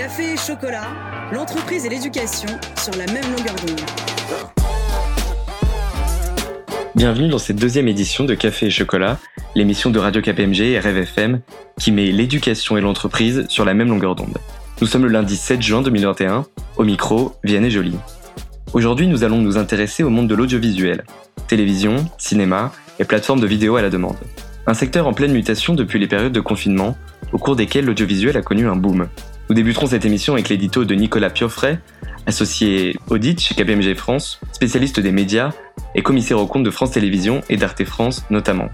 Café 0.00 0.32
et 0.32 0.36
chocolat, 0.38 0.86
l'entreprise 1.30 1.84
et 1.84 1.90
l'éducation 1.90 2.48
sur 2.74 2.92
la 2.92 3.04
même 3.04 3.36
longueur 3.36 3.54
d'onde. 3.56 3.80
Bienvenue 6.94 7.28
dans 7.28 7.36
cette 7.36 7.58
deuxième 7.58 7.86
édition 7.86 8.24
de 8.24 8.32
Café 8.32 8.68
et 8.68 8.70
chocolat, 8.70 9.18
l'émission 9.54 9.90
de 9.90 9.98
Radio 9.98 10.22
KPMG 10.22 10.60
et 10.60 10.78
Rêve 10.78 10.96
FM 10.96 11.42
qui 11.78 11.92
met 11.92 12.06
l'éducation 12.06 12.78
et 12.78 12.80
l'entreprise 12.80 13.44
sur 13.50 13.66
la 13.66 13.74
même 13.74 13.88
longueur 13.88 14.14
d'onde. 14.14 14.38
Nous 14.80 14.86
sommes 14.86 15.02
le 15.02 15.10
lundi 15.10 15.36
7 15.36 15.60
juin 15.60 15.82
2021, 15.82 16.46
au 16.78 16.84
micro, 16.84 17.34
Vianney 17.44 17.70
Jolie. 17.70 17.98
Aujourd'hui, 18.72 19.06
nous 19.06 19.22
allons 19.22 19.42
nous 19.42 19.58
intéresser 19.58 20.02
au 20.02 20.08
monde 20.08 20.28
de 20.28 20.34
l'audiovisuel, 20.34 21.04
télévision, 21.46 21.96
cinéma 22.16 22.72
et 23.00 23.04
plateformes 23.04 23.40
de 23.40 23.46
vidéo 23.46 23.76
à 23.76 23.82
la 23.82 23.90
demande. 23.90 24.16
Un 24.66 24.72
secteur 24.72 25.06
en 25.06 25.12
pleine 25.12 25.32
mutation 25.32 25.74
depuis 25.74 25.98
les 25.98 26.08
périodes 26.08 26.32
de 26.32 26.40
confinement, 26.40 26.96
au 27.34 27.38
cours 27.38 27.54
desquelles 27.54 27.84
l'audiovisuel 27.84 28.38
a 28.38 28.40
connu 28.40 28.66
un 28.66 28.76
boom. 28.76 29.06
Nous 29.50 29.56
débuterons 29.56 29.88
cette 29.88 30.04
émission 30.04 30.34
avec 30.34 30.48
l'édito 30.48 30.84
de 30.84 30.94
Nicolas 30.94 31.28
Pioffret, 31.28 31.80
associé 32.24 32.96
audit 33.08 33.40
chez 33.40 33.56
KPMG 33.56 33.96
France, 33.96 34.40
spécialiste 34.52 35.00
des 35.00 35.10
médias 35.10 35.50
et 35.96 36.02
commissaire 36.02 36.38
aux 36.38 36.46
comptes 36.46 36.62
de 36.62 36.70
France 36.70 36.92
Télévisions 36.92 37.40
et 37.48 37.56
d'Arte 37.56 37.82
France 37.82 38.24
notamment. 38.30 38.68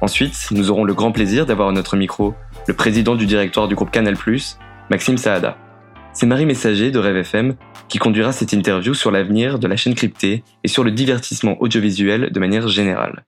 Ensuite, 0.00 0.48
nous 0.50 0.70
aurons 0.70 0.84
le 0.84 0.94
grand 0.94 1.12
plaisir 1.12 1.44
d'avoir 1.44 1.68
à 1.68 1.72
notre 1.72 1.94
micro 1.98 2.34
le 2.66 2.72
président 2.72 3.16
du 3.16 3.26
directoire 3.26 3.68
du 3.68 3.74
groupe 3.74 3.90
Canal+, 3.90 4.16
Maxime 4.88 5.18
Saada. 5.18 5.58
C'est 6.14 6.24
Marie 6.24 6.46
Messager 6.46 6.90
de 6.90 6.98
Rêve 6.98 7.18
FM 7.18 7.56
qui 7.90 7.98
conduira 7.98 8.32
cette 8.32 8.54
interview 8.54 8.94
sur 8.94 9.10
l'avenir 9.10 9.58
de 9.58 9.68
la 9.68 9.76
chaîne 9.76 9.94
cryptée 9.94 10.42
et 10.64 10.68
sur 10.68 10.84
le 10.84 10.90
divertissement 10.90 11.60
audiovisuel 11.60 12.32
de 12.32 12.40
manière 12.40 12.66
générale. 12.68 13.26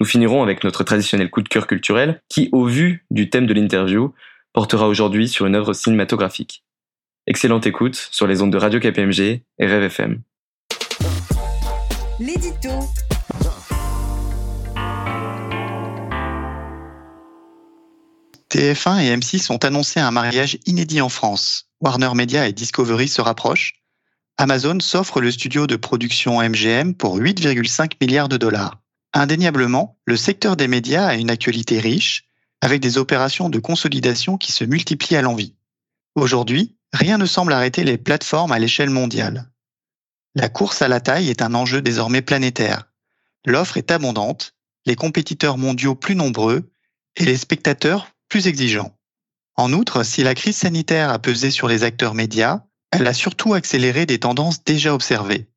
Nous 0.00 0.06
finirons 0.06 0.42
avec 0.42 0.64
notre 0.64 0.84
traditionnel 0.84 1.30
coup 1.30 1.40
de 1.40 1.48
cœur 1.48 1.66
culturel 1.66 2.20
qui, 2.28 2.50
au 2.52 2.66
vu 2.66 3.06
du 3.10 3.30
thème 3.30 3.46
de 3.46 3.54
l'interview, 3.54 4.12
portera 4.52 4.88
aujourd'hui 4.88 5.28
sur 5.28 5.46
une 5.46 5.54
œuvre 5.54 5.72
cinématographique. 5.72 6.64
Excellente 7.26 7.66
écoute 7.66 8.08
sur 8.10 8.26
les 8.26 8.40
ondes 8.42 8.52
de 8.52 8.58
Radio 8.58 8.80
KPMG 8.80 9.42
et 9.58 9.66
Rêve 9.66 9.82
FM. 9.82 10.22
L'édito. 12.20 12.70
TF1 18.50 19.02
et 19.02 19.16
M6 19.16 19.52
ont 19.52 19.58
annoncé 19.58 20.00
un 20.00 20.10
mariage 20.10 20.58
inédit 20.64 21.02
en 21.02 21.10
France. 21.10 21.68
Warner 21.80 22.10
Media 22.14 22.48
et 22.48 22.52
Discovery 22.52 23.06
se 23.06 23.20
rapprochent. 23.20 23.74
Amazon 24.38 24.78
s'offre 24.80 25.20
le 25.20 25.30
studio 25.30 25.66
de 25.66 25.76
production 25.76 26.40
MGM 26.40 26.94
pour 26.94 27.18
8,5 27.18 27.92
milliards 28.00 28.28
de 28.28 28.36
dollars. 28.36 28.80
Indéniablement, 29.12 29.98
le 30.06 30.16
secteur 30.16 30.56
des 30.56 30.68
médias 30.68 31.06
a 31.06 31.14
une 31.14 31.30
actualité 31.30 31.78
riche, 31.78 32.27
avec 32.60 32.80
des 32.80 32.98
opérations 32.98 33.48
de 33.48 33.58
consolidation 33.58 34.36
qui 34.36 34.52
se 34.52 34.64
multiplient 34.64 35.16
à 35.16 35.22
l'envi. 35.22 35.54
Aujourd'hui, 36.14 36.76
rien 36.92 37.18
ne 37.18 37.26
semble 37.26 37.52
arrêter 37.52 37.84
les 37.84 37.98
plateformes 37.98 38.52
à 38.52 38.58
l'échelle 38.58 38.90
mondiale. 38.90 39.50
La 40.34 40.48
course 40.48 40.82
à 40.82 40.88
la 40.88 41.00
taille 41.00 41.30
est 41.30 41.42
un 41.42 41.54
enjeu 41.54 41.82
désormais 41.82 42.22
planétaire. 42.22 42.88
L'offre 43.44 43.76
est 43.76 43.90
abondante, 43.90 44.54
les 44.86 44.96
compétiteurs 44.96 45.58
mondiaux 45.58 45.94
plus 45.94 46.14
nombreux 46.14 46.70
et 47.16 47.24
les 47.24 47.36
spectateurs 47.36 48.10
plus 48.28 48.46
exigeants. 48.46 48.94
En 49.56 49.72
outre, 49.72 50.04
si 50.04 50.22
la 50.22 50.34
crise 50.34 50.56
sanitaire 50.56 51.10
a 51.10 51.18
pesé 51.18 51.50
sur 51.50 51.66
les 51.66 51.82
acteurs 51.82 52.14
médias, 52.14 52.62
elle 52.92 53.06
a 53.06 53.12
surtout 53.12 53.54
accéléré 53.54 54.06
des 54.06 54.20
tendances 54.20 54.62
déjà 54.64 54.94
observées. 54.94 55.48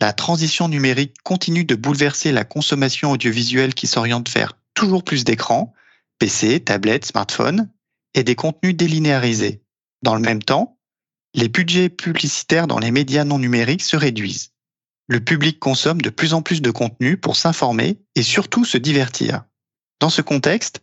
La 0.00 0.12
transition 0.14 0.68
numérique 0.68 1.16
continue 1.22 1.64
de 1.64 1.74
bouleverser 1.74 2.32
la 2.32 2.44
consommation 2.44 3.10
audiovisuelle 3.10 3.74
qui 3.74 3.86
s'oriente 3.86 4.30
vers 4.30 4.56
toujours 4.74 5.04
plus 5.04 5.24
d'écrans, 5.24 5.74
PC, 6.20 6.60
tablettes, 6.60 7.06
smartphones, 7.06 7.70
et 8.14 8.24
des 8.24 8.36
contenus 8.36 8.76
délinéarisés. 8.76 9.62
Dans 10.02 10.14
le 10.14 10.20
même 10.20 10.42
temps, 10.42 10.78
les 11.34 11.48
budgets 11.48 11.88
publicitaires 11.88 12.66
dans 12.66 12.78
les 12.78 12.90
médias 12.90 13.24
non 13.24 13.38
numériques 13.38 13.82
se 13.82 13.96
réduisent. 13.96 14.52
Le 15.08 15.20
public 15.20 15.58
consomme 15.58 16.02
de 16.02 16.10
plus 16.10 16.34
en 16.34 16.42
plus 16.42 16.60
de 16.60 16.70
contenu 16.70 17.16
pour 17.16 17.36
s'informer 17.36 17.98
et 18.16 18.22
surtout 18.22 18.64
se 18.66 18.76
divertir. 18.76 19.44
Dans 19.98 20.10
ce 20.10 20.20
contexte, 20.20 20.82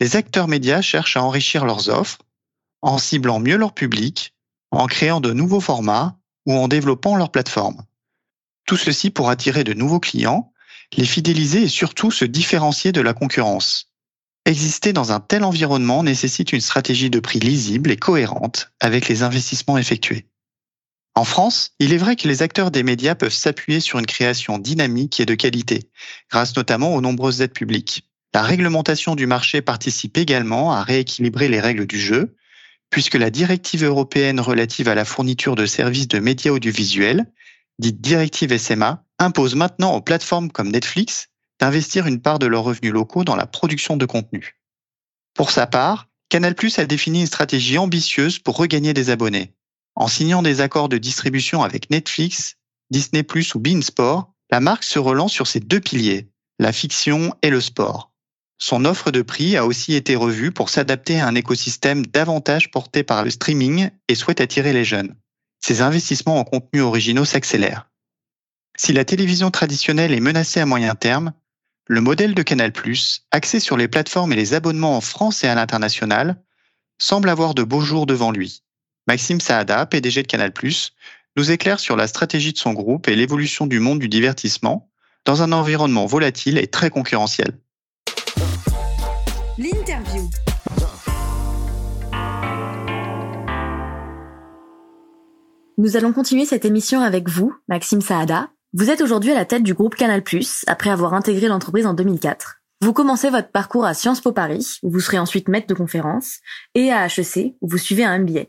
les 0.00 0.16
acteurs 0.16 0.48
médias 0.48 0.80
cherchent 0.80 1.18
à 1.18 1.22
enrichir 1.22 1.66
leurs 1.66 1.90
offres 1.90 2.18
en 2.80 2.96
ciblant 2.96 3.40
mieux 3.40 3.56
leur 3.56 3.74
public, 3.74 4.34
en 4.70 4.86
créant 4.86 5.20
de 5.20 5.32
nouveaux 5.32 5.60
formats 5.60 6.18
ou 6.46 6.54
en 6.54 6.66
développant 6.66 7.16
leur 7.16 7.30
plateforme. 7.30 7.84
Tout 8.66 8.78
ceci 8.78 9.10
pour 9.10 9.28
attirer 9.28 9.64
de 9.64 9.74
nouveaux 9.74 10.00
clients, 10.00 10.52
les 10.96 11.04
fidéliser 11.04 11.64
et 11.64 11.68
surtout 11.68 12.10
se 12.10 12.24
différencier 12.24 12.92
de 12.92 13.02
la 13.02 13.12
concurrence. 13.12 13.87
Exister 14.48 14.94
dans 14.94 15.12
un 15.12 15.20
tel 15.20 15.44
environnement 15.44 16.02
nécessite 16.02 16.54
une 16.54 16.62
stratégie 16.62 17.10
de 17.10 17.20
prix 17.20 17.38
lisible 17.38 17.90
et 17.90 17.98
cohérente 17.98 18.72
avec 18.80 19.06
les 19.06 19.22
investissements 19.22 19.76
effectués. 19.76 20.24
En 21.14 21.24
France, 21.24 21.72
il 21.80 21.92
est 21.92 21.98
vrai 21.98 22.16
que 22.16 22.26
les 22.26 22.40
acteurs 22.40 22.70
des 22.70 22.82
médias 22.82 23.14
peuvent 23.14 23.30
s'appuyer 23.30 23.80
sur 23.80 23.98
une 23.98 24.06
création 24.06 24.56
dynamique 24.56 25.20
et 25.20 25.26
de 25.26 25.34
qualité, 25.34 25.90
grâce 26.30 26.56
notamment 26.56 26.94
aux 26.94 27.02
nombreuses 27.02 27.42
aides 27.42 27.52
publiques. 27.52 28.08
La 28.32 28.40
réglementation 28.40 29.16
du 29.16 29.26
marché 29.26 29.60
participe 29.60 30.16
également 30.16 30.72
à 30.72 30.82
rééquilibrer 30.82 31.50
les 31.50 31.60
règles 31.60 31.86
du 31.86 32.00
jeu, 32.00 32.34
puisque 32.88 33.16
la 33.16 33.28
directive 33.28 33.84
européenne 33.84 34.40
relative 34.40 34.88
à 34.88 34.94
la 34.94 35.04
fourniture 35.04 35.56
de 35.56 35.66
services 35.66 36.08
de 36.08 36.20
médias 36.20 36.52
audiovisuels 36.52 37.30
dite 37.78 38.00
directive 38.00 38.56
SMA, 38.56 39.04
impose 39.18 39.56
maintenant 39.56 39.94
aux 39.94 40.00
plateformes 40.00 40.50
comme 40.50 40.70
Netflix 40.70 41.28
d'investir 41.60 42.06
une 42.06 42.20
part 42.20 42.38
de 42.38 42.46
leurs 42.46 42.64
revenus 42.64 42.92
locaux 42.92 43.24
dans 43.24 43.36
la 43.36 43.46
production 43.46 43.96
de 43.96 44.06
contenu. 44.06 44.60
Pour 45.34 45.50
sa 45.50 45.66
part, 45.66 46.08
Canal+ 46.28 46.54
a 46.76 46.84
défini 46.84 47.20
une 47.20 47.26
stratégie 47.26 47.78
ambitieuse 47.78 48.38
pour 48.38 48.56
regagner 48.56 48.92
des 48.92 49.10
abonnés. 49.10 49.54
En 49.94 50.08
signant 50.08 50.42
des 50.42 50.60
accords 50.60 50.88
de 50.88 50.98
distribution 50.98 51.62
avec 51.62 51.90
Netflix, 51.90 52.56
Disney+ 52.90 53.26
ou 53.54 53.58
Beansport, 53.58 54.32
la 54.50 54.60
marque 54.60 54.84
se 54.84 54.98
relance 54.98 55.32
sur 55.32 55.46
ses 55.46 55.60
deux 55.60 55.80
piliers, 55.80 56.30
la 56.58 56.72
fiction 56.72 57.34
et 57.42 57.50
le 57.50 57.60
sport. 57.60 58.12
Son 58.58 58.84
offre 58.84 59.10
de 59.10 59.22
prix 59.22 59.56
a 59.56 59.66
aussi 59.66 59.94
été 59.94 60.16
revue 60.16 60.52
pour 60.52 60.68
s'adapter 60.68 61.20
à 61.20 61.26
un 61.26 61.34
écosystème 61.34 62.04
davantage 62.06 62.70
porté 62.70 63.02
par 63.02 63.24
le 63.24 63.30
streaming 63.30 63.90
et 64.08 64.14
souhaite 64.14 64.40
attirer 64.40 64.72
les 64.72 64.84
jeunes 64.84 65.14
ces 65.60 65.82
investissements 65.82 66.38
en 66.38 66.44
contenus 66.44 66.82
originaux 66.82 67.24
s'accélèrent. 67.24 67.88
Si 68.76 68.92
la 68.92 69.04
télévision 69.04 69.50
traditionnelle 69.50 70.12
est 70.12 70.20
menacée 70.20 70.60
à 70.60 70.66
moyen 70.66 70.94
terme, 70.94 71.32
le 71.90 72.02
modèle 72.02 72.34
de 72.34 72.42
Canal+, 72.42 72.70
axé 73.30 73.60
sur 73.60 73.78
les 73.78 73.88
plateformes 73.88 74.32
et 74.34 74.36
les 74.36 74.52
abonnements 74.52 74.96
en 74.96 75.00
France 75.00 75.42
et 75.42 75.48
à 75.48 75.54
l'international, 75.54 76.36
semble 76.98 77.30
avoir 77.30 77.54
de 77.54 77.62
beaux 77.62 77.80
jours 77.80 78.04
devant 78.04 78.30
lui. 78.30 78.62
Maxime 79.06 79.40
Saada, 79.40 79.86
PDG 79.86 80.22
de 80.22 80.26
Canal+, 80.26 80.52
nous 81.36 81.50
éclaire 81.50 81.80
sur 81.80 81.96
la 81.96 82.06
stratégie 82.06 82.52
de 82.52 82.58
son 82.58 82.74
groupe 82.74 83.08
et 83.08 83.16
l'évolution 83.16 83.66
du 83.66 83.80
monde 83.80 84.00
du 84.00 84.08
divertissement 84.08 84.90
dans 85.24 85.42
un 85.42 85.50
environnement 85.50 86.04
volatile 86.04 86.58
et 86.58 86.66
très 86.66 86.90
concurrentiel. 86.90 87.58
L'interview. 89.56 90.28
Nous 95.78 95.96
allons 95.96 96.12
continuer 96.12 96.44
cette 96.44 96.66
émission 96.66 97.00
avec 97.00 97.30
vous, 97.30 97.54
Maxime 97.66 98.02
Saada. 98.02 98.50
Vous 98.74 98.90
êtes 98.90 99.00
aujourd'hui 99.00 99.30
à 99.30 99.34
la 99.34 99.46
tête 99.46 99.62
du 99.62 99.72
groupe 99.72 99.94
Canal+, 99.94 100.22
après 100.66 100.90
avoir 100.90 101.14
intégré 101.14 101.48
l'entreprise 101.48 101.86
en 101.86 101.94
2004. 101.94 102.60
Vous 102.82 102.92
commencez 102.92 103.30
votre 103.30 103.50
parcours 103.50 103.86
à 103.86 103.94
Sciences 103.94 104.20
Po 104.20 104.30
Paris, 104.30 104.78
où 104.82 104.90
vous 104.90 105.00
serez 105.00 105.18
ensuite 105.18 105.48
maître 105.48 105.66
de 105.66 105.72
conférence, 105.72 106.40
et 106.74 106.92
à 106.92 107.06
HEC, 107.06 107.54
où 107.62 107.68
vous 107.68 107.78
suivez 107.78 108.04
un 108.04 108.18
MBA. 108.18 108.42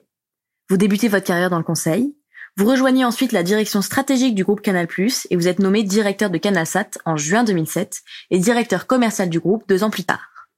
Vous 0.70 0.76
débutez 0.76 1.08
votre 1.08 1.26
carrière 1.26 1.50
dans 1.50 1.58
le 1.58 1.64
conseil. 1.64 2.18
Vous 2.58 2.66
rejoignez 2.66 3.06
ensuite 3.06 3.32
la 3.32 3.44
direction 3.44 3.82
stratégique 3.82 4.36
du 4.36 4.44
groupe 4.44 4.60
Canal+, 4.60 4.90
et 5.30 5.36
vous 5.38 5.48
êtes 5.48 5.60
nommé 5.60 5.84
directeur 5.84 6.30
de 6.30 6.38
CanalSat 6.38 6.90
en 7.06 7.16
juin 7.16 7.46
2007 7.46 8.02
et 8.32 8.40
directeur 8.40 8.88
commercial 8.88 9.30
du 9.30 9.40
groupe 9.40 9.70
deux 9.70 9.86
ans 9.86 9.90
plus 9.90 10.04
tard. 10.04 10.50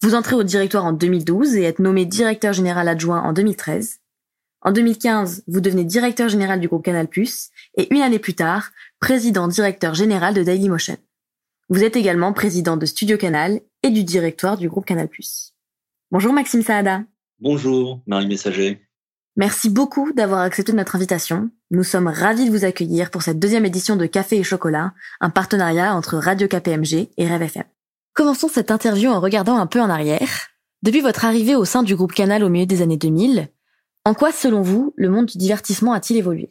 Vous 0.00 0.14
entrez 0.14 0.36
au 0.36 0.42
directoire 0.42 0.86
en 0.86 0.94
2012 0.94 1.54
et 1.56 1.64
êtes 1.64 1.80
nommé 1.80 2.06
directeur 2.06 2.54
général 2.54 2.88
adjoint 2.88 3.20
en 3.20 3.34
2013. 3.34 4.00
En 4.62 4.72
2015, 4.72 5.44
vous 5.46 5.60
devenez 5.60 5.84
directeur 5.84 6.28
général 6.28 6.60
du 6.60 6.66
groupe 6.66 6.84
Canal+, 6.84 7.08
et 7.76 7.92
une 7.94 8.02
année 8.02 8.18
plus 8.18 8.34
tard, 8.34 8.70
président 9.00 9.48
directeur 9.48 9.94
général 9.94 10.34
de 10.34 10.42
Dailymotion. 10.42 10.96
Vous 11.68 11.82
êtes 11.82 11.96
également 11.96 12.32
président 12.32 12.76
de 12.76 12.86
Studio 12.86 13.16
Canal 13.16 13.60
et 13.82 13.90
du 13.90 14.04
directoire 14.04 14.56
du 14.56 14.68
groupe 14.68 14.86
Canal+. 14.86 15.08
Bonjour 16.10 16.32
Maxime 16.32 16.62
Saada. 16.62 17.02
Bonjour 17.40 18.00
Marie 18.06 18.28
Messager. 18.28 18.80
Merci 19.36 19.68
beaucoup 19.68 20.12
d'avoir 20.12 20.40
accepté 20.40 20.72
notre 20.72 20.96
invitation. 20.96 21.50
Nous 21.70 21.82
sommes 21.82 22.06
ravis 22.06 22.46
de 22.46 22.50
vous 22.50 22.64
accueillir 22.64 23.10
pour 23.10 23.22
cette 23.22 23.38
deuxième 23.38 23.66
édition 23.66 23.96
de 23.96 24.06
Café 24.06 24.38
et 24.38 24.42
Chocolat, 24.42 24.94
un 25.20 25.28
partenariat 25.28 25.94
entre 25.94 26.16
Radio 26.16 26.48
KPMG 26.48 27.10
et 27.18 27.26
Rêve 27.26 27.42
FM. 27.42 27.64
Commençons 28.14 28.48
cette 28.48 28.70
interview 28.70 29.10
en 29.10 29.20
regardant 29.20 29.58
un 29.58 29.66
peu 29.66 29.80
en 29.80 29.90
arrière. 29.90 30.48
Depuis 30.82 31.02
votre 31.02 31.26
arrivée 31.26 31.54
au 31.54 31.66
sein 31.66 31.82
du 31.82 31.96
groupe 31.96 32.14
Canal 32.14 32.44
au 32.44 32.48
milieu 32.48 32.64
des 32.64 32.80
années 32.80 32.96
2000, 32.96 33.48
en 34.06 34.14
quoi, 34.14 34.32
selon 34.32 34.62
vous, 34.62 34.94
le 34.96 35.10
monde 35.10 35.26
du 35.26 35.36
divertissement 35.36 35.92
a-t-il 35.92 36.18
évolué? 36.18 36.48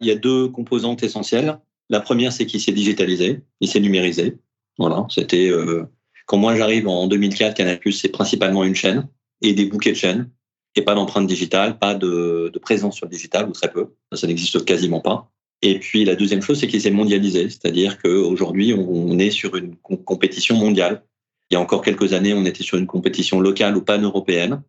Il 0.00 0.06
y 0.06 0.10
a 0.10 0.16
deux 0.16 0.48
composantes 0.48 1.02
essentielles. 1.02 1.58
La 1.88 2.00
première, 2.00 2.32
c'est 2.32 2.46
qu'il 2.46 2.60
s'est 2.60 2.72
digitalisé, 2.72 3.40
il 3.60 3.68
s'est 3.68 3.80
numérisé. 3.80 4.38
Voilà, 4.78 5.06
c'était 5.10 5.50
euh, 5.50 5.84
quand 6.26 6.38
moi 6.38 6.54
j'arrive 6.56 6.86
en 6.86 7.08
2004, 7.08 7.54
Canal+, 7.54 7.80
c'est 7.92 8.08
principalement 8.08 8.62
une 8.62 8.76
chaîne 8.76 9.08
et 9.42 9.52
des 9.52 9.66
bouquets 9.66 9.90
de 9.90 9.96
chaînes. 9.96 10.30
et 10.76 10.82
pas 10.82 10.94
d'empreinte 10.94 11.26
digitale, 11.26 11.78
pas 11.78 11.94
de, 11.94 12.52
présence 12.62 12.94
sur 12.94 13.06
le 13.06 13.10
digital, 13.10 13.48
ou 13.48 13.52
très 13.52 13.70
peu. 13.70 13.88
Ça, 14.12 14.28
n'existe 14.28 14.64
quasiment 14.64 15.00
pas. 15.00 15.28
Et 15.62 15.80
puis 15.80 16.04
la 16.04 16.14
deuxième 16.14 16.40
chose, 16.40 16.60
c'est 16.60 16.68
qu'il 16.68 16.80
s'est 16.80 16.92
mondialisé, 16.92 17.50
c'est-à-dire 17.50 17.98
qu'aujourd'hui, 18.00 18.72
on 18.72 19.18
est 19.18 19.30
sur 19.30 19.56
une 19.56 19.74
compétition 19.76 20.56
mondiale. 20.56 21.02
Il 21.50 21.54
y 21.54 21.56
a 21.56 21.60
encore 21.60 21.82
quelques 21.82 22.12
années, 22.12 22.32
on 22.32 22.44
était 22.44 22.62
sur 22.62 22.78
une 22.78 22.86
compétition 22.86 23.40
locale 23.40 23.76
ou 23.76 23.82
pan-européenne. 23.82 24.62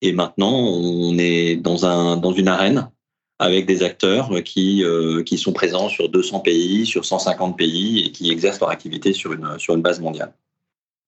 Et 0.00 0.12
maintenant, 0.12 0.52
on 0.52 1.18
est 1.18 1.56
dans, 1.56 1.84
un, 1.84 2.16
dans 2.16 2.32
une 2.32 2.48
arène 2.48 2.90
avec 3.38 3.66
des 3.66 3.82
acteurs 3.82 4.30
qui, 4.44 4.82
euh, 4.82 5.22
qui 5.22 5.36
sont 5.36 5.52
présents 5.52 5.88
sur 5.88 6.08
200 6.08 6.40
pays, 6.40 6.86
sur 6.86 7.04
150 7.04 7.56
pays 7.56 8.06
et 8.06 8.12
qui 8.12 8.30
exercent 8.30 8.60
leur 8.60 8.70
activité 8.70 9.12
sur 9.12 9.32
une, 9.32 9.58
sur 9.58 9.74
une 9.74 9.82
base 9.82 10.00
mondiale. 10.00 10.32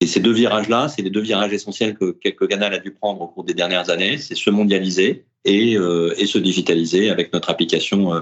Et 0.00 0.06
ces 0.06 0.20
deux 0.20 0.32
virages-là, 0.32 0.88
c'est 0.88 1.02
les 1.02 1.10
deux 1.10 1.20
virages 1.20 1.52
essentiels 1.52 1.96
que, 1.96 2.12
quelques 2.12 2.46
Canal 2.48 2.72
a 2.72 2.78
dû 2.78 2.92
prendre 2.92 3.20
au 3.20 3.26
cours 3.26 3.44
des 3.44 3.54
dernières 3.54 3.90
années, 3.90 4.18
c'est 4.18 4.36
se 4.36 4.50
mondialiser 4.50 5.24
et, 5.44 5.76
euh, 5.76 6.14
et, 6.18 6.26
se 6.26 6.38
digitaliser 6.38 7.10
avec 7.10 7.32
notre 7.32 7.50
application 7.50 8.14
euh. 8.14 8.20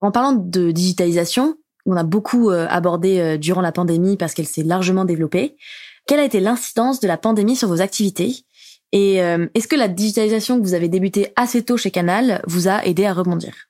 En 0.00 0.10
parlant 0.10 0.32
de 0.32 0.70
digitalisation, 0.70 1.56
on 1.84 1.96
a 1.96 2.04
beaucoup 2.04 2.50
euh, 2.50 2.66
abordé 2.70 3.36
durant 3.38 3.60
la 3.60 3.72
pandémie 3.72 4.16
parce 4.16 4.32
qu'elle 4.32 4.46
s'est 4.46 4.62
largement 4.62 5.04
développée. 5.04 5.56
Quelle 6.06 6.20
a 6.20 6.24
été 6.24 6.40
l'incidence 6.40 7.00
de 7.00 7.08
la 7.08 7.18
pandémie 7.18 7.56
sur 7.56 7.68
vos 7.68 7.80
activités? 7.80 8.44
Et 8.92 9.22
euh, 9.22 9.46
est-ce 9.54 9.68
que 9.68 9.76
la 9.76 9.88
digitalisation 9.88 10.58
que 10.58 10.62
vous 10.64 10.74
avez 10.74 10.88
débutée 10.88 11.28
assez 11.36 11.62
tôt 11.64 11.76
chez 11.76 11.90
Canal 11.90 12.42
vous 12.46 12.68
a 12.68 12.84
aidé 12.84 13.04
à 13.04 13.12
rebondir? 13.12 13.68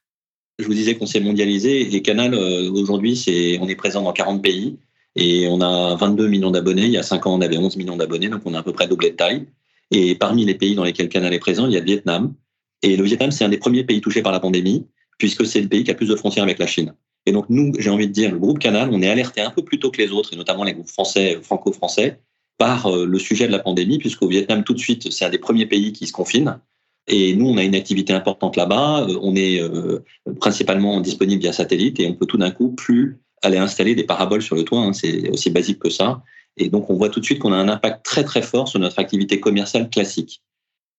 Je 0.59 0.67
vous 0.67 0.75
disais 0.75 0.97
qu'on 0.97 1.07
s'est 1.07 1.21
mondialisé 1.21 1.95
et 1.95 2.03
Canal, 2.03 2.35
euh, 2.35 2.71
aujourd'hui, 2.71 3.17
c'est, 3.17 3.59
on 3.61 3.69
est 3.69 3.75
présent 3.75 4.03
dans 4.03 4.13
40 4.13 4.43
pays 4.43 4.77
et 5.17 5.49
on 5.49 5.61
a 5.61 5.97
22 5.97 6.29
millions 6.29 6.51
d'abonnés. 6.51 6.85
Il 6.85 6.91
y 6.91 6.99
a 6.99 7.03
5 7.03 7.27
ans, 7.27 7.35
on 7.35 7.41
avait 7.41 7.57
11 7.57 7.77
millions 7.77 7.97
d'abonnés, 7.97 8.29
donc 8.29 8.43
on 8.45 8.55
a 8.55 8.59
à 8.59 8.63
peu 8.63 8.73
près 8.73 8.87
doublé 8.87 9.11
de 9.11 9.17
taille. 9.17 9.47
Et 9.91 10.15
parmi 10.15 10.45
les 10.45 10.55
pays 10.55 10.75
dans 10.75 10.85
lesquels 10.85 11.09
Canal 11.09 11.33
est 11.35 11.39
présent, 11.39 11.67
il 11.67 11.73
y 11.73 11.77
a 11.77 11.81
le 11.81 11.87
Vietnam. 11.87 12.35
Et 12.83 12.97
le 12.97 13.05
Vietnam, 13.05 13.31
c'est 13.31 13.45
un 13.45 13.49
des 13.49 13.59
premiers 13.59 13.85
pays 13.85 14.01
touchés 14.01 14.23
par 14.23 14.33
la 14.33 14.41
pandémie, 14.41 14.87
puisque 15.19 15.47
c'est 15.47 15.61
le 15.61 15.69
pays 15.69 15.85
qui 15.85 15.91
a 15.91 15.95
plus 15.95 16.09
de 16.09 16.17
frontières 16.17 16.45
avec 16.45 16.59
la 16.59 16.67
Chine. 16.67 16.95
Et 17.27 17.33
donc, 17.33 17.47
nous, 17.49 17.73
j'ai 17.79 17.91
envie 17.91 18.07
de 18.07 18.13
dire, 18.13 18.31
le 18.31 18.39
groupe 18.39 18.59
Canal, 18.59 18.91
on 18.93 19.01
est 19.01 19.09
alerté 19.09 19.41
un 19.41 19.51
peu 19.51 19.65
plus 19.65 19.79
tôt 19.79 19.91
que 19.91 20.03
les 20.03 20.13
autres, 20.13 20.35
et 20.35 20.37
notamment 20.37 20.65
les 20.65 20.75
groupes 20.75 20.89
français, 20.89 21.39
franco-français, 21.43 22.21
par 22.59 22.87
euh, 22.87 23.07
le 23.07 23.19
sujet 23.19 23.47
de 23.47 23.53
la 23.53 23.59
pandémie, 23.59 23.99
puisqu'au 23.99 24.29
Vietnam, 24.29 24.65
tout 24.65 24.75
de 24.75 24.79
suite, 24.79 25.13
c'est 25.13 25.25
un 25.25 25.31
des 25.31 25.39
premiers 25.39 25.67
pays 25.67 25.93
qui 25.93 26.07
se 26.07 26.13
confine. 26.13 26.59
Et 27.07 27.35
nous, 27.35 27.49
on 27.49 27.57
a 27.59 27.63
une 27.63 27.75
activité 27.75 28.13
importante 28.13 28.57
là-bas. 28.57 29.07
Euh, 29.09 29.19
on 29.21 29.37
est 29.37 29.61
euh, 29.61 30.05
principalement 30.41 31.01
disponible 31.01 31.43
via 31.43 31.53
satellite 31.53 32.01
et 32.01 32.07
on 32.07 32.15
peut 32.15 32.27
tout 32.27 32.39
d'un 32.39 32.51
coup 32.51 32.71
plus 32.71 33.19
aller 33.43 33.59
installer 33.59 33.95
des 33.95 34.05
paraboles 34.05 34.43
sur 34.43 34.57
le 34.57 34.65
toit. 34.65 34.81
Hein. 34.81 34.93
c'est 34.93 35.29
aussi 35.29 35.51
basique 35.51 35.79
que 35.79 35.91
ça. 35.91 36.23
Et 36.57 36.69
donc, 36.69 36.89
on 36.89 36.95
voit 36.95 37.11
tout 37.11 37.21
de 37.21 37.25
suite 37.25 37.41
qu'on 37.41 37.53
a 37.53 37.57
un 37.57 37.69
impact 37.69 38.05
très, 38.05 38.25
très 38.25 38.43
fort 38.43 38.69
sur 38.69 38.79
notre 38.79 38.99
activité 38.99 39.41
commerciale 39.41 39.91
classique. 39.91 40.41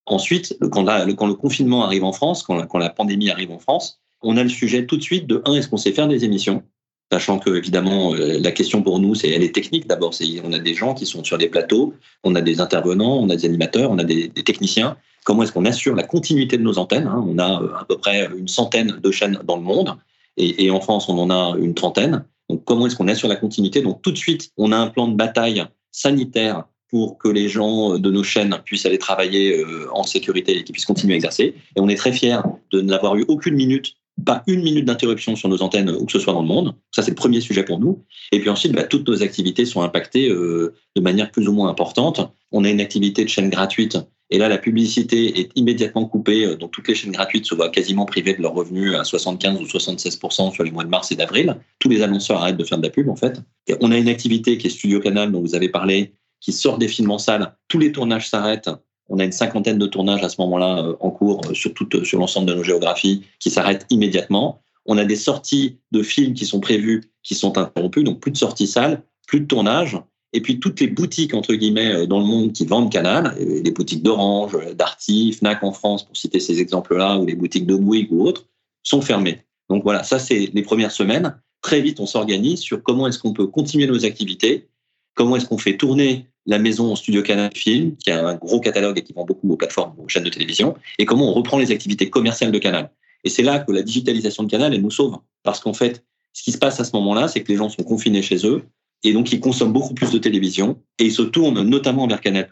Ensuite, 0.06 0.56
quand, 0.72 0.84
le 0.84 1.34
confinement 1.34 1.84
arrive 1.84 2.04
en 2.04 2.12
France, 2.12 2.44
quand 2.44 2.56
la, 2.56 2.68
quand 2.68 2.78
la 2.78 2.90
pandémie 2.90 3.31
arrive 3.31 3.52
en 3.52 3.57
France, 3.57 4.00
on 4.22 4.38
a 4.38 4.44
le 4.44 4.50
sujet 4.50 4.86
tout 4.86 4.98
de 4.98 5.02
suite 5.02 5.25
de, 5.28 5.42
un, 5.46 5.54
est-ce 5.54 5.68
qu'on 5.68 5.78
sait 5.78 5.92
faire 5.92 6.07
des 6.07 6.25
émissions? 6.25 6.63
Sachant 7.12 7.38
que, 7.38 7.52
évidemment, 7.52 8.13
euh, 8.13 8.40
la 8.40 8.52
question 8.52 8.81
pour 8.81 9.00
nous, 9.00 9.13
c'est 9.13 9.30
elle 9.30 9.44
est 9.44 9.54
technique 9.54 9.88
d'abord. 9.88 10.12
On 10.44 10.54
a 10.54 10.60
des 10.60 10.74
gens 10.74 10.96
qui 10.96 11.06
sont 11.06 11.24
sur 11.24 11.38
des 11.38 11.50
plateaux, 11.50 11.94
on 12.24 12.34
a 12.36 12.42
des 12.42 12.60
intervenants, 12.60 13.19
on 13.19 13.30
a 13.30 13.36
des 13.36 13.46
animateurs, 13.46 13.92
on 13.92 14.00
a 14.00 14.04
des, 14.04 14.30
techniciens. 14.30 14.98
Comment 15.24 15.44
est-ce 15.44 15.52
qu'on 15.52 15.66
assure 15.66 15.96
la 15.96 16.04
continuité 16.04 16.57
de 16.57 16.63
nos 16.63 16.78
antennes 16.78 17.07
hein? 17.07 17.24
On 17.28 17.38
a 17.38 17.62
euh, 17.62 17.75
à 17.80 17.86
peu 17.86 17.98
près 17.98 18.28
une 18.36 18.48
centaine 18.48 19.00
de 19.02 19.12
chaînes 19.12 19.40
dans 19.44 19.56
le 19.56 19.62
monde, 19.62 19.96
et, 20.38 20.69
en 20.69 20.81
France, 20.81 21.07
on 21.07 21.18
en 21.18 21.30
a 21.30 21.57
une 21.57 21.74
trentaine. 21.74 22.25
Donc, 22.50 22.66
comment 22.66 22.88
est-ce 22.88 22.98
qu'on 22.98 23.07
assure 23.07 23.30
la 23.30 23.38
continuité? 23.38 23.81
Donc, 23.81 24.02
tout 24.02 24.12
de 24.12 24.18
suite, 24.18 24.52
on 24.57 24.74
a 24.74 24.78
un 24.78 24.88
plan 24.88 25.07
de 25.07 25.16
bataille 25.16 25.63
sanitaire 25.92 26.66
pour 26.90 27.18
que 27.18 27.30
les 27.30 27.48
gens 27.48 27.98
de 27.98 28.12
nos 28.12 28.24
chaînes 28.24 28.60
puissent 28.66 28.86
aller 28.86 28.98
travailler 28.98 29.57
euh, 29.57 29.88
en 29.94 30.04
sécurité 30.04 30.57
et 30.57 30.63
qu'ils 30.66 30.74
puissent 30.74 30.86
continuer 30.86 31.13
à 31.13 31.16
exercer. 31.16 31.56
Et 31.75 31.80
on 31.80 31.88
est 31.88 31.96
très 31.96 32.12
fiers 32.12 32.40
de 32.72 32.81
n'avoir 32.81 33.16
eu 33.16 33.24
aucune 33.30 33.56
minute 33.56 33.96
pas 34.24 34.44
une 34.48 34.64
minute 34.64 34.86
d'interruption 34.86 35.36
sur 35.36 35.50
nos 35.50 35.62
antennes 35.62 35.90
où 35.90 36.06
que 36.06 36.12
ce 36.12 36.20
soit 36.20 36.34
dans 36.34 36.42
le 36.42 36.48
monde. 36.48 36.76
Ça, 36.92 37.02
c'est 37.02 37.12
le 37.12 37.16
premier 37.16 37.42
sujet 37.42 37.64
pour 37.64 37.80
nous. 37.80 38.06
Et 38.32 38.40
puis 38.40 38.50
ensuite, 38.50 38.72
bah, 38.72 38.84
toutes 38.84 39.08
nos 39.08 39.22
activités 39.22 39.66
sont 39.66 39.82
impactées 39.82 40.30
euh, 40.30 40.74
de 40.96 41.02
manière 41.02 41.32
plus 41.32 41.48
ou 41.48 41.52
moins 41.52 41.70
importante. 41.70 42.32
On 42.52 42.64
a 42.64 42.70
une 42.70 42.80
activité 42.80 43.24
de 43.24 43.30
chaîne 43.30 43.50
gratuite. 43.50 43.98
Et 44.32 44.38
là, 44.38 44.50
la 44.50 44.58
publicité 44.58 45.40
est 45.40 45.52
immédiatement 45.56 46.06
coupée. 46.06 46.46
Euh, 46.46 46.56
donc, 46.56 46.72
toutes 46.72 46.88
les 46.88 46.96
chaînes 46.96 47.12
gratuites 47.12 47.46
se 47.46 47.54
voient 47.54 47.70
quasiment 47.70 48.06
privées 48.06 48.34
de 48.34 48.42
leurs 48.42 48.54
revenus 48.54 48.96
à 48.96 49.04
75 49.04 49.60
ou 49.60 49.66
76% 49.66 50.54
sur 50.54 50.64
les 50.64 50.72
mois 50.72 50.86
de 50.86 50.90
mars 50.90 51.12
et 51.12 51.16
d'avril. 51.16 51.58
Tous 51.80 51.90
les 51.90 52.02
annonceurs 52.02 52.42
arrêtent 52.42 52.58
de 52.58 52.64
faire 52.64 52.78
de 52.78 52.84
la 52.84 52.90
pub, 52.90 53.10
en 53.10 53.16
fait. 53.16 53.42
Et 53.68 53.76
on 53.82 53.92
a 53.92 53.98
une 53.98 54.10
activité 54.10 54.58
qui 54.58 54.68
est 54.68 54.72
Studio 54.72 55.00
Canal, 55.00 55.32
dont 55.32 55.42
vous 55.42 55.56
avez 55.56 55.70
parlé, 55.70 56.14
qui 56.40 56.54
sort 56.54 56.78
des 56.78 56.88
films 56.88 57.12
en 57.12 57.18
salle. 57.18 57.56
Tous 57.68 57.80
les 57.80 57.92
tournages 57.92 58.30
s'arrêtent 58.30 58.70
on 59.10 59.19
a 59.19 59.24
une 59.24 59.31
cinquantaine 59.31 59.78
de 59.78 59.86
tournages 59.86 60.24
à 60.24 60.30
ce 60.30 60.40
moment-là 60.42 60.80
euh, 60.80 60.96
en 61.00 61.12
cours 61.12 61.42
euh, 61.50 61.54
sur, 61.54 61.72
euh, 61.94 62.04
sur 62.04 62.19
l'ensemble 62.19 62.48
de 62.48 62.56
nos 62.56 62.63
géographies 62.63 63.24
qui 63.40 63.50
s'arrêtent 63.52 63.86
immédiatement. 63.90 64.62
On 64.86 64.98
a 64.98 65.06
des 65.06 65.16
sorties 65.16 65.78
de 65.92 66.04
films 66.04 66.34
qui 66.34 66.46
sont 66.46 66.60
prévues, 66.60 67.04
qui 67.24 67.36
sont 67.36 67.57
interrompues, 67.57 68.04
donc 68.04 68.19
plus 68.19 68.31
de 68.31 68.38
sorties 68.38 68.68
salles, 68.68 69.04
plus 69.28 69.42
de 69.42 69.46
tournages. 69.46 70.00
Et 70.34 70.42
puis 70.42 70.60
toutes 70.60 70.80
les 70.80 70.88
boutiques, 70.88 71.34
entre 71.34 71.54
guillemets, 71.54 72.07
dans 72.07 72.19
le 72.19 72.25
monde 72.25 72.52
qui 72.52 72.66
vendent 72.66 72.92
Canal, 72.92 73.36
les 73.40 73.72
boutiques 73.72 74.04
d'Orange, 74.04 74.57
d'Arty, 74.75 75.31
Fnac 75.31 75.63
en 75.63 75.72
France, 75.72 76.06
pour 76.06 76.18
citer 76.18 76.42
ces 76.42 76.60
exemples-là, 76.60 77.18
ou 77.18 77.25
les 77.25 77.36
boutiques 77.36 77.66
de 77.66 77.75
Bouygues 77.75 78.12
ou 78.12 78.28
autres, 78.28 78.46
sont 78.84 79.02
fermées. 79.02 79.42
Donc 79.69 79.84
voilà, 79.84 80.04
ça 80.04 80.19
c'est 80.19 80.52
les 80.54 80.62
premières 80.62 80.92
semaines. 80.92 81.40
Très 81.62 81.81
vite, 81.81 82.00
on 82.02 82.06
s'organise 82.06 82.60
sur 82.60 82.84
comment 82.84 83.07
est-ce 83.07 83.18
qu'on 83.18 83.34
peut 83.34 83.48
continuer 83.48 83.88
nos 83.88 84.06
activités, 84.06 84.68
comment 85.16 85.38
est-ce 85.38 85.46
qu'on 85.46 85.57
fait 85.57 85.78
tourner 85.78 86.28
la 86.45 86.59
maison 86.59 86.95
Studio 86.95 87.21
Canal 87.21 87.51
Film, 87.53 87.95
qui 87.97 88.12
a 88.12 88.25
un 88.25 88.36
gros 88.36 88.59
catalogue 88.59 89.00
et 89.00 89.03
qui 89.03 89.13
vend 89.13 89.25
beaucoup 89.25 89.51
aux 89.51 89.57
plateformes, 89.57 89.94
aux 89.97 90.07
chaînes 90.07 90.24
de 90.24 90.30
télévision, 90.30 90.75
et 91.00 91.06
comment 91.06 91.30
on 91.30 91.33
reprend 91.33 91.57
les 91.57 91.71
activités 91.71 92.09
commerciales 92.09 92.51
de 92.51 92.59
Canal. 92.59 92.92
Et 93.24 93.30
c'est 93.30 93.44
là 93.44 93.59
que 93.59 93.71
la 93.71 93.81
digitalisation 93.81 94.44
de 94.44 94.51
Canal, 94.51 94.74
elle 94.74 94.81
nous 94.81 94.92
sauve. 94.92 95.18
Parce 95.44 95.59
qu'en 95.59 95.74
fait, 95.74 96.03
ce 96.33 96.44
qui 96.44 96.51
se 96.51 96.57
passe 96.57 96.80
à 96.80 96.83
ce 96.83 96.95
moment-là, 96.95 97.27
c'est 97.27 97.42
que 97.42 97.51
les 97.51 97.57
gens 97.57 97.69
sont 97.69 97.83
confinés 97.83 98.21
chez 98.21 98.45
eux, 98.45 98.63
et 99.03 99.13
donc 99.13 99.31
ils 99.31 99.39
consomment 99.39 99.74
beaucoup 99.74 99.94
plus 99.94 100.12
de 100.12 100.18
télévision, 100.18 100.80
et 101.00 101.06
ils 101.06 101.12
se 101.12 101.24
tournent 101.24 101.62
notamment 101.62 102.07
vers 102.07 102.21
Canal 102.21 102.50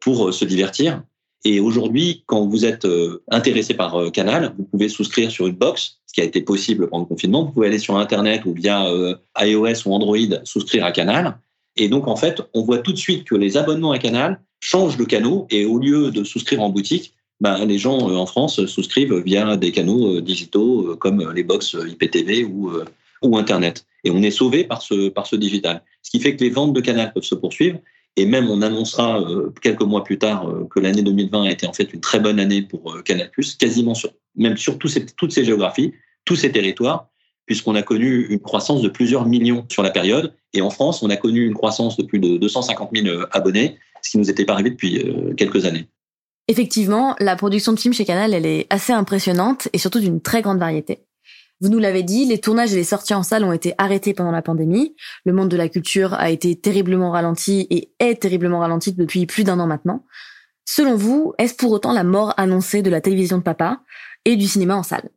pour 0.00 0.28
euh, 0.28 0.32
se 0.32 0.44
divertir. 0.44 1.02
Et 1.44 1.58
aujourd'hui, 1.58 2.22
quand 2.26 2.46
vous 2.46 2.64
êtes 2.64 2.84
euh, 2.84 3.24
intéressé 3.28 3.74
par 3.74 3.96
euh, 3.96 4.10
Canal, 4.10 4.54
vous 4.56 4.64
pouvez 4.64 4.88
souscrire 4.88 5.30
sur 5.30 5.48
une 5.48 5.56
box, 5.56 5.98
ce 6.06 6.12
qui 6.12 6.20
a 6.20 6.24
été 6.24 6.40
possible 6.40 6.88
pendant 6.88 7.02
le 7.02 7.08
confinement. 7.08 7.44
Vous 7.44 7.52
pouvez 7.52 7.66
aller 7.66 7.80
sur 7.80 7.96
Internet 7.96 8.44
ou 8.44 8.52
via 8.52 8.86
iOS 9.40 9.86
ou 9.86 9.92
Android 9.94 10.18
souscrire 10.44 10.84
à 10.84 10.92
Canal. 10.92 11.38
Et 11.76 11.88
donc, 11.88 12.06
en 12.06 12.16
fait, 12.16 12.42
on 12.54 12.62
voit 12.62 12.78
tout 12.78 12.92
de 12.92 12.98
suite 12.98 13.24
que 13.24 13.34
les 13.34 13.56
abonnements 13.56 13.92
à 13.92 13.98
Canal 13.98 14.40
changent 14.60 14.96
de 14.96 15.04
canaux 15.04 15.46
et 15.50 15.64
au 15.64 15.78
lieu 15.78 16.10
de 16.10 16.24
souscrire 16.24 16.62
en 16.62 16.70
boutique, 16.70 17.14
ben, 17.40 17.64
les 17.64 17.78
gens 17.78 18.08
euh, 18.08 18.14
en 18.14 18.26
France 18.26 18.64
souscrivent 18.66 19.14
via 19.16 19.56
des 19.56 19.72
canaux 19.72 20.16
euh, 20.16 20.22
digitaux 20.22 20.92
euh, 20.92 20.96
comme 20.96 21.32
les 21.32 21.42
box 21.42 21.76
IPTV 21.88 22.44
ou, 22.44 22.70
ou 23.22 23.36
Internet. 23.36 23.84
Et 24.04 24.10
on 24.10 24.22
est 24.22 24.30
sauvé 24.30 24.64
par 24.64 24.80
ce, 24.82 25.08
par 25.08 25.26
ce 25.26 25.34
digital. 25.34 25.82
Ce 26.02 26.10
qui 26.10 26.20
fait 26.20 26.36
que 26.36 26.44
les 26.44 26.50
ventes 26.50 26.72
de 26.72 26.80
Canal 26.80 27.12
peuvent 27.12 27.24
se 27.24 27.34
poursuivre. 27.34 27.78
Et 28.16 28.26
même, 28.26 28.50
on 28.50 28.60
annoncera 28.60 29.24
quelques 29.62 29.82
mois 29.82 30.04
plus 30.04 30.18
tard 30.18 30.46
que 30.70 30.80
l'année 30.80 31.00
2020 31.00 31.44
a 31.44 31.50
été 31.50 31.66
en 31.66 31.72
fait 31.72 31.94
une 31.94 32.00
très 32.00 32.20
bonne 32.20 32.38
année 32.38 32.60
pour 32.60 33.02
Canal+, 33.04 33.30
quasiment 33.58 33.94
sur, 33.94 34.10
même 34.36 34.58
sur 34.58 34.76
ces, 34.84 35.06
toutes 35.06 35.32
ces 35.32 35.46
géographies, 35.46 35.94
tous 36.26 36.36
ces 36.36 36.52
territoires 36.52 37.08
puisqu'on 37.52 37.74
a 37.74 37.82
connu 37.82 38.28
une 38.30 38.40
croissance 38.40 38.80
de 38.80 38.88
plusieurs 38.88 39.26
millions 39.26 39.66
sur 39.68 39.82
la 39.82 39.90
période. 39.90 40.32
Et 40.54 40.62
en 40.62 40.70
France, 40.70 41.02
on 41.02 41.10
a 41.10 41.16
connu 41.18 41.44
une 41.44 41.52
croissance 41.52 41.98
de 41.98 42.02
plus 42.02 42.18
de 42.18 42.38
250 42.38 42.88
000 42.94 43.06
euh, 43.08 43.26
abonnés, 43.30 43.76
ce 44.00 44.12
qui 44.12 44.18
nous 44.18 44.30
était 44.30 44.46
pas 44.46 44.54
arrivé 44.54 44.70
depuis 44.70 44.98
euh, 44.98 45.34
quelques 45.34 45.66
années. 45.66 45.86
Effectivement, 46.48 47.14
la 47.20 47.36
production 47.36 47.74
de 47.74 47.78
films 47.78 47.92
chez 47.92 48.06
Canal, 48.06 48.32
elle 48.32 48.46
est 48.46 48.66
assez 48.70 48.94
impressionnante 48.94 49.68
et 49.74 49.78
surtout 49.78 50.00
d'une 50.00 50.22
très 50.22 50.40
grande 50.40 50.58
variété. 50.58 51.00
Vous 51.60 51.68
nous 51.68 51.78
l'avez 51.78 52.02
dit, 52.02 52.24
les 52.24 52.38
tournages 52.38 52.72
et 52.72 52.76
les 52.76 52.84
sorties 52.84 53.12
en 53.12 53.22
salle 53.22 53.44
ont 53.44 53.52
été 53.52 53.74
arrêtés 53.76 54.14
pendant 54.14 54.32
la 54.32 54.40
pandémie. 54.40 54.96
Le 55.26 55.34
monde 55.34 55.50
de 55.50 55.56
la 55.58 55.68
culture 55.68 56.14
a 56.14 56.30
été 56.30 56.56
terriblement 56.56 57.10
ralenti 57.10 57.66
et 57.68 57.92
est 57.98 58.22
terriblement 58.22 58.60
ralenti 58.60 58.94
depuis 58.94 59.26
plus 59.26 59.44
d'un 59.44 59.60
an 59.60 59.66
maintenant. 59.66 60.06
Selon 60.64 60.96
vous, 60.96 61.34
est-ce 61.36 61.54
pour 61.54 61.70
autant 61.70 61.92
la 61.92 62.02
mort 62.02 62.32
annoncée 62.38 62.80
de 62.80 62.88
la 62.88 63.02
télévision 63.02 63.36
de 63.36 63.42
papa 63.42 63.82
et 64.24 64.36
du 64.36 64.46
cinéma 64.46 64.74
en 64.74 64.82
salle? 64.82 65.10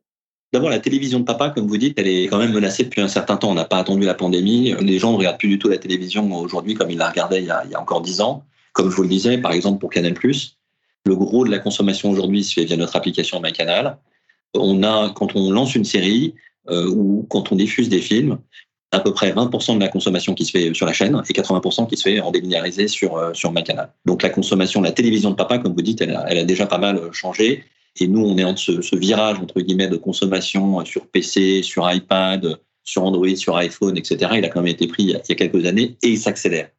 D'abord, 0.54 0.70
la 0.70 0.80
télévision 0.80 1.20
de 1.20 1.26
papa, 1.26 1.50
comme 1.50 1.68
vous 1.68 1.78
dites, 1.78 2.00
elle 2.00 2.08
est 2.08 2.28
quand 2.28 2.38
même 2.38 2.54
menacée 2.54 2.84
depuis 2.84 3.02
un 3.02 3.08
certain 3.08 3.38
temps. 3.38 3.52
On 3.52 3.56
n'a 3.56 3.66
pas 3.66 3.78
attendu 3.78 4.06
la 4.06 4.14
pandémie. 4.14 4.74
Les 4.80 5.00
gens 5.00 5.12
ne 5.12 5.18
regardent 5.18 5.38
plus 5.38 5.50
du 5.50 5.60
tout 5.60 5.68
la 5.68 5.78
télévision 5.78 6.34
aujourd'hui 6.34 6.76
comme 6.76 6.90
ils 6.90 6.98
la 6.98 7.10
regardaient 7.10 7.42
il 7.42 7.48
y 7.48 7.52
a, 7.52 7.82
encore 7.82 8.02
dix 8.02 8.22
ans. 8.22 8.44
Comme 8.74 8.90
je 8.90 8.96
vous 8.96 9.04
le 9.04 9.10
disais, 9.10 9.38
par 9.38 9.52
exemple 9.54 9.80
pour 9.80 9.90
Canal+, 9.90 10.14
le 11.06 11.16
gros 11.16 11.46
de 11.46 11.52
la 11.52 11.60
consommation 11.60 12.10
aujourd'hui 12.10 12.44
se 12.44 12.54
fait 12.54 12.66
via 12.66 12.78
notre 12.78 12.96
application 12.96 13.42
MyCanal. 13.42 13.98
On 14.54 14.84
a, 14.84 15.12
quand 15.14 15.36
on 15.36 15.52
lance 15.52 15.76
une 15.76 15.86
série 15.86 16.36
euh, 16.70 16.90
ou 16.90 17.26
quand 17.30 17.52
on 17.52 17.56
diffuse 17.56 17.90
des 17.90 18.02
films, 18.02 18.38
à 18.92 19.00
peu 19.02 19.14
près 19.14 19.32
20% 19.32 19.76
de 19.76 19.80
la 19.82 19.90
consommation 19.90 20.34
qui 20.34 20.46
se 20.46 20.52
fait 20.52 20.74
sur 20.74 20.86
la 20.86 20.94
chaîne 20.94 21.22
et 21.30 21.34
80% 21.34 21.88
qui 21.90 21.98
se 21.98 22.04
fait 22.04 22.22
en 22.22 22.32
délinéarisé 22.32 22.88
sur, 22.88 23.18
euh, 23.18 23.34
MyCanal. 23.52 23.92
Donc 24.06 24.24
la 24.24 24.30
consommation, 24.30 24.82
la 24.82 24.92
télévision 24.92 25.32
de 25.32 25.36
papa, 25.36 25.58
comme 25.58 25.74
vous 25.74 25.82
dites, 25.82 26.02
elle 26.02 26.16
a 26.16 26.44
déjà 26.46 26.66
pas 26.66 26.78
mal 26.78 27.12
changé. 27.12 27.66
Et 28.00 28.08
nous, 28.08 28.22
on 28.22 28.38
est 28.38 28.44
en 28.44 28.56
ce, 28.56 28.96
virage, 28.96 29.40
entre 29.40 29.62
guillemets, 29.62 29.88
de 29.88 29.98
consommation 29.98 30.84
sur 30.86 31.08
PC, 31.08 31.64
sur 31.64 31.92
iPad, 31.92 32.60
sur 32.84 33.04
Android, 33.04 33.36
sur 33.36 33.56
iPhone, 33.56 33.98
etc. 33.98 34.34
Il 34.38 34.46
a 34.46 34.50
quand 34.50 34.62
même 34.62 34.74
été 34.74 34.88
pris 34.88 35.04
il 35.04 35.10
y 35.10 35.16
a 35.16 35.20
quelques 35.20 35.66
années 35.66 35.98
et 36.04 36.10
il 36.10 36.20
s'accélère. 36.20 36.70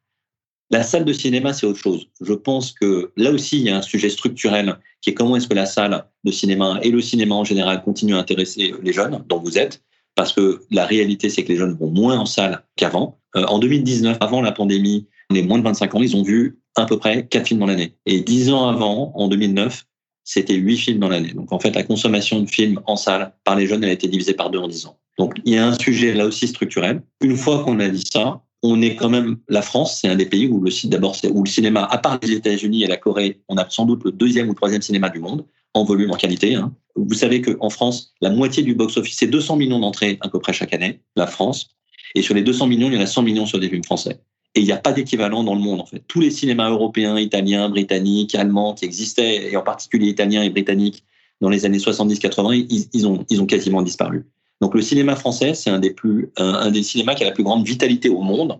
La 0.71 0.83
salle 0.83 1.05
de 1.05 1.13
cinéma, 1.13 1.53
c'est 1.53 1.67
autre 1.67 1.79
chose. 1.79 2.09
Je 2.21 2.33
pense 2.33 2.73
que 2.73 3.13
là 3.17 3.31
aussi, 3.31 3.59
il 3.59 3.65
y 3.65 3.71
a 3.71 3.77
un 3.77 3.83
sujet 3.83 4.11
structurel 4.11 4.79
qui 5.01 5.11
est 5.11 5.15
comment 5.15 5.37
est-ce 5.37 5.47
que 5.47 5.55
la 5.55 5.67
salle 5.67 6.05
de 6.25 6.33
cinéma 6.33 6.81
et 6.83 6.91
le 6.91 7.01
cinéma 7.01 7.37
en 7.37 7.45
général 7.45 7.83
continuent 7.83 8.17
à 8.17 8.19
intéresser 8.19 8.75
les 8.83 8.93
jeunes, 8.93 9.25
dont 9.29 9.39
vous 9.39 9.59
êtes, 9.59 9.83
parce 10.17 10.33
que 10.33 10.63
la 10.71 10.85
réalité, 10.85 11.31
c'est 11.31 11.45
que 11.45 11.49
les 11.53 11.57
jeunes 11.57 11.77
vont 11.77 11.91
moins 11.91 12.19
en 12.19 12.27
salle 12.27 12.65
qu'avant. 12.75 13.21
Euh, 13.37 13.45
en 13.45 13.61
2019, 13.61 14.17
avant 14.21 14.41
la 14.41 14.51
pandémie, 14.51 15.07
les 15.31 15.43
moins 15.43 15.59
de 15.59 15.65
25 15.65 15.95
ans, 15.95 16.03
ils 16.03 16.17
ont 16.17 16.23
vu 16.23 16.59
à 16.75 16.87
peu 16.87 16.99
près 16.99 17.27
4 17.27 17.47
films 17.47 17.61
dans 17.61 17.67
l'année. 17.67 17.95
Et 18.07 18.21
10 18.21 18.51
ans 18.51 18.69
avant, 18.69 19.13
en 19.15 19.29
2009, 19.29 19.87
c'était 20.27 20.55
8 20.55 20.77
films 20.77 20.99
dans 20.99 21.09
l'année. 21.09 21.33
Donc 21.33 21.53
en 21.53 21.59
fait, 21.59 21.71
la 21.71 21.85
consommation 21.85 22.41
de 22.41 22.51
films 22.51 22.81
en 22.85 22.97
salle 22.97 23.33
par 23.45 23.57
les 23.57 23.67
jeunes, 23.67 23.83
elle 23.85 23.91
a 23.91 23.95
été 23.95 24.09
divisée 24.09 24.35
par 24.35 24.51
deux 24.51 24.59
en 24.59 24.69
10 24.69 24.87
ans. 24.87 24.99
Donc 25.19 25.35
il 25.47 25.55
y 25.55 25.57
a 25.57 25.67
un 25.67 25.79
sujet 25.79 26.13
là 26.13 26.27
aussi 26.27 26.49
structurel. 26.49 27.01
Une 27.23 27.37
fois 27.37 27.65
qu'on 27.65 27.79
a 27.81 27.89
dit 27.89 28.05
ça, 28.13 28.43
on 28.63 28.83
est 28.83 28.97
quand 28.97 29.09
même 29.09 29.37
la 29.49 29.63
France, 29.63 30.01
c'est 30.01 30.09
un 30.09 30.17
des 30.17 30.27
pays 30.27 30.49
où 30.49 30.61
le 30.61 30.71
cinéma, 30.71 31.85
à 31.85 31.99
part 31.99 32.19
les 32.21 32.33
États-Unis 32.33 32.83
et 32.83 32.87
la 32.89 32.97
Corée, 32.97 33.41
on 33.49 33.57
a 33.57 33.71
sans 33.71 33.87
doute 33.87 34.05
le 34.05 34.11
deuxième 34.11 34.49
ou 34.49 34.55
troisième 34.55 34.83
cinéma 34.83 35.09
du 35.09 35.21
monde 35.21 35.47
en 35.75 35.85
volume, 35.85 36.11
en 36.11 36.17
qualité. 36.17 36.57
Hein. 36.57 36.75
Vous 36.97 37.15
savez 37.15 37.41
qu'en 37.41 37.71
France, 37.71 38.15
la 38.21 38.31
moitié 38.31 38.65
du 38.65 38.75
box-office, 38.75 39.17
c'est 39.19 39.27
200 39.29 39.57
millions 39.57 39.79
d'entrées 39.79 40.19
à 40.23 40.29
peu 40.29 40.41
près 40.41 40.53
chaque 40.53 40.75
année, 40.75 41.03
la 41.15 41.29
France. 41.29 41.69
Et 42.15 42.23
sur 42.23 42.35
les 42.35 42.43
200 42.43 42.67
millions, 42.67 42.89
il 42.89 42.95
y 42.95 42.99
en 42.99 43.03
a 43.03 43.07
100 43.07 43.23
millions 43.23 43.47
sur 43.47 43.61
des 43.61 43.69
films 43.69 43.85
français. 43.85 44.19
Et 44.57 44.61
il 44.61 44.65
n'y 44.65 44.73
a 44.73 44.79
pas 44.79 44.93
d'équivalent 44.93 45.45
dans 45.45 45.55
le 45.55 45.61
monde, 45.61 45.83
en 45.83 45.87
fait. 45.87 46.03
Tous 46.09 46.19
les 46.19 46.31
cinémas 46.31 46.71
européens, 46.71 47.19
italiens, 47.19 47.69
britanniques, 47.69 48.35
allemands 48.35 48.73
qui 48.73 48.87
existaient, 48.87 49.53
et 49.53 49.57
en 49.57 49.63
particulier 49.63 50.09
italiens 50.09 50.43
et 50.43 50.49
britanniques, 50.49 51.05
dans 51.43 51.51
les 51.51 51.67
années 51.67 51.77
70-80, 51.77 52.89
ils, 52.95 53.07
ont, 53.07 53.47
quasiment 53.47 53.83
disparu. 53.83 54.25
Donc 54.63 54.75
le 54.75 54.81
cinéma 54.81 55.15
français, 55.15 55.53
c'est 55.53 55.69
un 55.69 55.79
des 55.79 55.91
plus, 55.91 56.31
un, 56.39 56.71
des 56.71 56.83
cinémas 56.83 57.15
qui 57.15 57.23
a 57.23 57.27
la 57.27 57.33
plus 57.33 57.45
grande 57.45 57.67
vitalité 57.67 58.09
au 58.09 58.23
monde, 58.23 58.59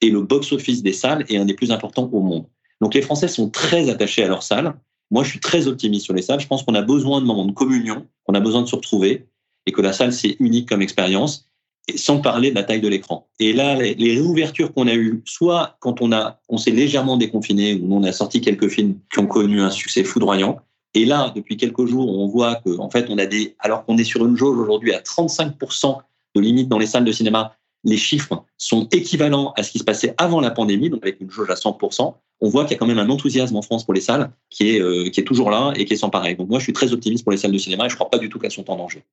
et 0.00 0.08
le 0.08 0.22
box-office 0.22 0.82
des 0.82 0.94
salles 0.94 1.26
est 1.28 1.36
un 1.36 1.44
des 1.44 1.52
plus 1.52 1.70
importants 1.70 2.08
au 2.10 2.20
monde. 2.20 2.46
Donc 2.80 2.94
les 2.94 3.02
Français 3.02 3.28
sont 3.28 3.50
très 3.50 3.90
attachés 3.90 4.24
à 4.24 4.28
leurs 4.28 4.42
salles. 4.42 4.74
Moi, 5.10 5.24
je 5.24 5.28
suis 5.28 5.40
très 5.40 5.68
optimiste 5.68 6.06
sur 6.06 6.14
les 6.14 6.22
salles. 6.22 6.40
Je 6.40 6.46
pense 6.46 6.62
qu'on 6.62 6.74
a 6.74 6.82
besoin 6.82 7.20
de 7.20 7.26
moments 7.26 7.44
de 7.44 7.52
communion, 7.52 8.06
on 8.26 8.34
a 8.34 8.40
besoin 8.40 8.62
de 8.62 8.66
se 8.66 8.74
retrouver, 8.74 9.26
et 9.66 9.72
que 9.72 9.82
la 9.82 9.92
salle, 9.92 10.14
c'est 10.14 10.36
unique 10.40 10.70
comme 10.70 10.80
expérience, 10.80 11.50
sans 11.96 12.20
parler 12.20 12.50
de 12.50 12.54
la 12.54 12.62
taille 12.62 12.80
de 12.80 12.88
l'écran. 12.88 13.28
Et 13.38 13.52
là, 13.52 13.74
les, 13.74 14.14
réouvertures 14.14 14.72
qu'on 14.72 14.86
a 14.86 14.94
eues, 14.94 15.22
soit 15.26 15.76
quand 15.80 16.00
on 16.00 16.12
a, 16.12 16.40
on 16.48 16.56
s'est 16.56 16.70
légèrement 16.70 17.16
déconfiné, 17.16 17.74
où 17.74 17.94
on 17.94 18.02
a 18.04 18.12
sorti 18.12 18.40
quelques 18.40 18.68
films 18.68 18.98
qui 19.12 19.18
ont 19.18 19.26
connu 19.26 19.60
un 19.60 19.70
succès 19.70 20.04
foudroyant, 20.04 20.60
et 20.94 21.04
là, 21.04 21.32
depuis 21.34 21.56
quelques 21.56 21.86
jours, 21.86 22.08
on 22.08 22.26
voit 22.28 22.56
que, 22.56 22.78
en 22.78 22.88
fait, 22.88 23.06
on 23.10 23.18
a 23.18 23.26
des, 23.26 23.56
alors 23.58 23.84
qu'on 23.84 23.98
est 23.98 24.04
sur 24.04 24.24
une 24.24 24.36
jauge 24.36 24.56
aujourd'hui 24.56 24.94
à 24.94 25.00
35% 25.00 25.98
de 26.36 26.40
limite 26.40 26.68
dans 26.68 26.78
les 26.78 26.86
salles 26.86 27.04
de 27.04 27.12
cinéma, 27.12 27.56
les 27.82 27.96
chiffres 27.96 28.44
sont 28.56 28.88
équivalents 28.92 29.52
à 29.56 29.62
ce 29.62 29.70
qui 29.70 29.78
se 29.78 29.84
passait 29.84 30.14
avant 30.16 30.40
la 30.40 30.50
pandémie, 30.50 30.90
donc 30.90 31.02
avec 31.02 31.20
une 31.20 31.30
jauge 31.30 31.50
à 31.50 31.54
100%. 31.54 32.14
On 32.40 32.48
voit 32.48 32.64
qu'il 32.64 32.72
y 32.72 32.74
a 32.74 32.78
quand 32.78 32.86
même 32.86 32.98
un 32.98 33.10
enthousiasme 33.10 33.56
en 33.56 33.62
France 33.62 33.84
pour 33.84 33.92
les 33.92 34.00
salles 34.00 34.30
qui 34.50 34.70
est, 34.70 34.80
euh, 34.80 35.10
qui 35.10 35.20
est 35.20 35.24
toujours 35.24 35.50
là 35.50 35.72
et 35.76 35.84
qui 35.84 35.92
est 35.92 35.96
sans 35.96 36.10
pareil. 36.10 36.36
Donc 36.36 36.48
moi, 36.48 36.58
je 36.60 36.64
suis 36.64 36.72
très 36.72 36.92
optimiste 36.92 37.24
pour 37.24 37.32
les 37.32 37.38
salles 37.38 37.52
de 37.52 37.58
cinéma 37.58 37.86
et 37.86 37.88
je 37.88 37.94
ne 37.94 37.98
crois 37.98 38.10
pas 38.10 38.18
du 38.18 38.28
tout 38.28 38.38
qu'elles 38.38 38.52
sont 38.52 38.70
en 38.70 38.76
danger. 38.76 39.04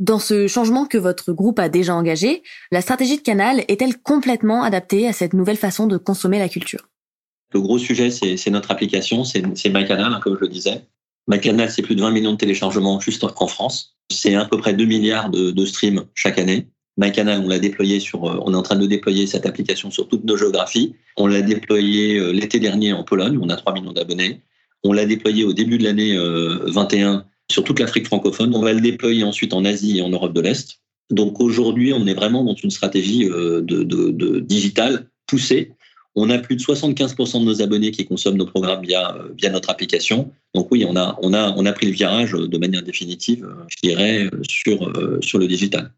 Dans 0.00 0.18
ce 0.18 0.46
changement 0.46 0.86
que 0.86 0.96
votre 0.96 1.34
groupe 1.34 1.58
a 1.58 1.68
déjà 1.68 1.94
engagé, 1.94 2.42
la 2.72 2.80
stratégie 2.80 3.18
de 3.18 3.22
Canal 3.22 3.64
est-elle 3.68 3.98
complètement 3.98 4.62
adaptée 4.62 5.06
à 5.06 5.12
cette 5.12 5.34
nouvelle 5.34 5.58
façon 5.58 5.86
de 5.86 5.98
consommer 5.98 6.38
la 6.38 6.48
culture? 6.48 6.88
Le 7.52 7.60
gros 7.60 7.76
sujet, 7.76 8.10
c'est 8.10 8.50
notre 8.50 8.70
application, 8.70 9.24
c'est 9.24 9.42
MyCanal, 9.42 10.14
hein, 10.14 10.20
comme 10.22 10.36
je 10.36 10.40
le 10.40 10.48
disais. 10.48 10.86
Ma 11.26 11.36
canal, 11.36 11.70
c'est 11.70 11.82
plus 11.82 11.96
de 11.96 12.00
20 12.00 12.12
millions 12.12 12.32
de 12.32 12.38
téléchargements 12.38 12.98
juste 12.98 13.24
en 13.24 13.46
France. 13.46 13.94
C'est 14.10 14.34
à 14.34 14.46
peu 14.46 14.56
près 14.56 14.72
2 14.72 14.86
milliards 14.86 15.28
de, 15.28 15.50
de 15.50 15.66
streams 15.66 16.06
chaque 16.14 16.38
année. 16.38 16.66
MyCanal, 16.96 17.42
on 17.44 17.48
l'a 17.48 17.58
déployé 17.58 18.00
sur, 18.00 18.24
euh, 18.24 18.40
on 18.42 18.54
est 18.54 18.56
en 18.56 18.62
train 18.62 18.76
de 18.76 18.86
déployer 18.86 19.26
cette 19.26 19.44
application 19.44 19.90
sur 19.90 20.08
toutes 20.08 20.24
nos 20.24 20.36
géographies. 20.36 20.94
On 21.18 21.26
l'a 21.26 21.42
déployé 21.42 22.18
euh, 22.18 22.30
l'été 22.30 22.58
dernier 22.58 22.92
en 22.94 23.04
Pologne, 23.04 23.36
où 23.36 23.42
on 23.42 23.48
a 23.50 23.56
3 23.56 23.74
millions 23.74 23.92
d'abonnés. 23.92 24.40
On 24.82 24.92
l'a 24.92 25.04
déployé 25.04 25.44
au 25.44 25.52
début 25.52 25.76
de 25.76 25.84
l'année 25.84 26.16
21 26.16 27.14
euh, 27.14 27.20
sur 27.50 27.64
toute 27.64 27.80
l'Afrique 27.80 28.06
francophone. 28.06 28.54
On 28.54 28.62
va 28.62 28.72
le 28.72 28.80
déployer 28.80 29.24
ensuite 29.24 29.52
en 29.52 29.64
Asie 29.64 29.98
et 29.98 30.02
en 30.02 30.08
Europe 30.08 30.32
de 30.32 30.40
l'Est. 30.40 30.80
Donc 31.10 31.40
aujourd'hui, 31.40 31.92
on 31.92 32.06
est 32.06 32.14
vraiment 32.14 32.44
dans 32.44 32.54
une 32.54 32.70
stratégie 32.70 33.26
de, 33.26 33.60
de, 33.60 33.82
de 33.84 34.40
digital 34.40 35.08
poussée 35.26 35.72
on 36.16 36.30
a 36.30 36.38
plus 36.38 36.56
de 36.56 36.62
75% 36.62 37.40
de 37.40 37.44
nos 37.44 37.62
abonnés 37.62 37.90
qui 37.90 38.04
consomment 38.04 38.36
nos 38.36 38.46
programmes 38.46 38.82
via, 38.82 39.16
via 39.36 39.50
notre 39.50 39.70
application. 39.70 40.32
Donc 40.54 40.68
oui, 40.70 40.84
on 40.86 40.96
a, 40.96 41.16
on, 41.22 41.32
a, 41.32 41.54
on 41.56 41.66
a 41.66 41.72
pris 41.72 41.86
le 41.86 41.92
virage 41.92 42.32
de 42.32 42.58
manière 42.58 42.82
définitive, 42.82 43.48
je 43.68 43.76
dirais, 43.82 44.28
sur, 44.48 44.92
sur 45.22 45.38
le 45.38 45.46
digital. 45.46 45.92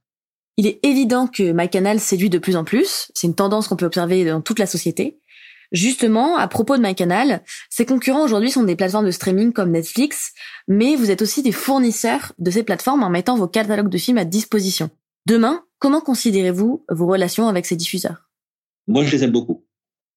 Il 0.59 0.67
est 0.67 0.81
évident 0.83 1.27
que 1.27 1.53
MyCanal 1.53 1.99
séduit 1.99 2.29
de 2.29 2.39
plus 2.39 2.57
en 2.57 2.65
plus. 2.65 3.11
C'est 3.15 3.27
une 3.27 3.35
tendance 3.35 3.69
qu'on 3.69 3.77
peut 3.77 3.87
observer 3.87 4.25
dans 4.27 4.43
toute 4.43 4.59
la 4.59 4.67
société. 4.67 5.19
Justement, 5.73 6.37
à 6.37 6.47
propos 6.49 6.77
de 6.77 6.83
MyCanal, 6.83 7.43
ses 7.71 7.87
concurrents 7.87 8.25
aujourd'hui 8.25 8.51
sont 8.51 8.63
des 8.63 8.77
plateformes 8.77 9.07
de 9.07 9.11
streaming 9.11 9.53
comme 9.53 9.71
Netflix, 9.71 10.33
mais 10.69 10.97
vous 10.97 11.11
êtes 11.11 11.23
aussi 11.23 11.43
des 11.43 11.53
fournisseurs 11.53 12.33
de 12.39 12.51
ces 12.51 12.63
plateformes 12.63 13.03
en 13.03 13.09
mettant 13.09 13.37
vos 13.37 13.49
catalogues 13.49 13.89
de 13.89 13.99
films 13.99 14.19
à 14.19 14.27
disposition. 14.27 14.91
Demain, 15.27 15.65
comment 15.79 16.03
considérez-vous 16.03 16.85
vos 16.91 17.07
relations 17.07 17.49
avec 17.49 17.65
ces 17.65 17.77
diffuseurs? 17.77 18.29
Moi, 18.87 19.05
je 19.05 19.13
les 19.17 19.25
aime 19.25 19.31
beaucoup. 19.31 19.65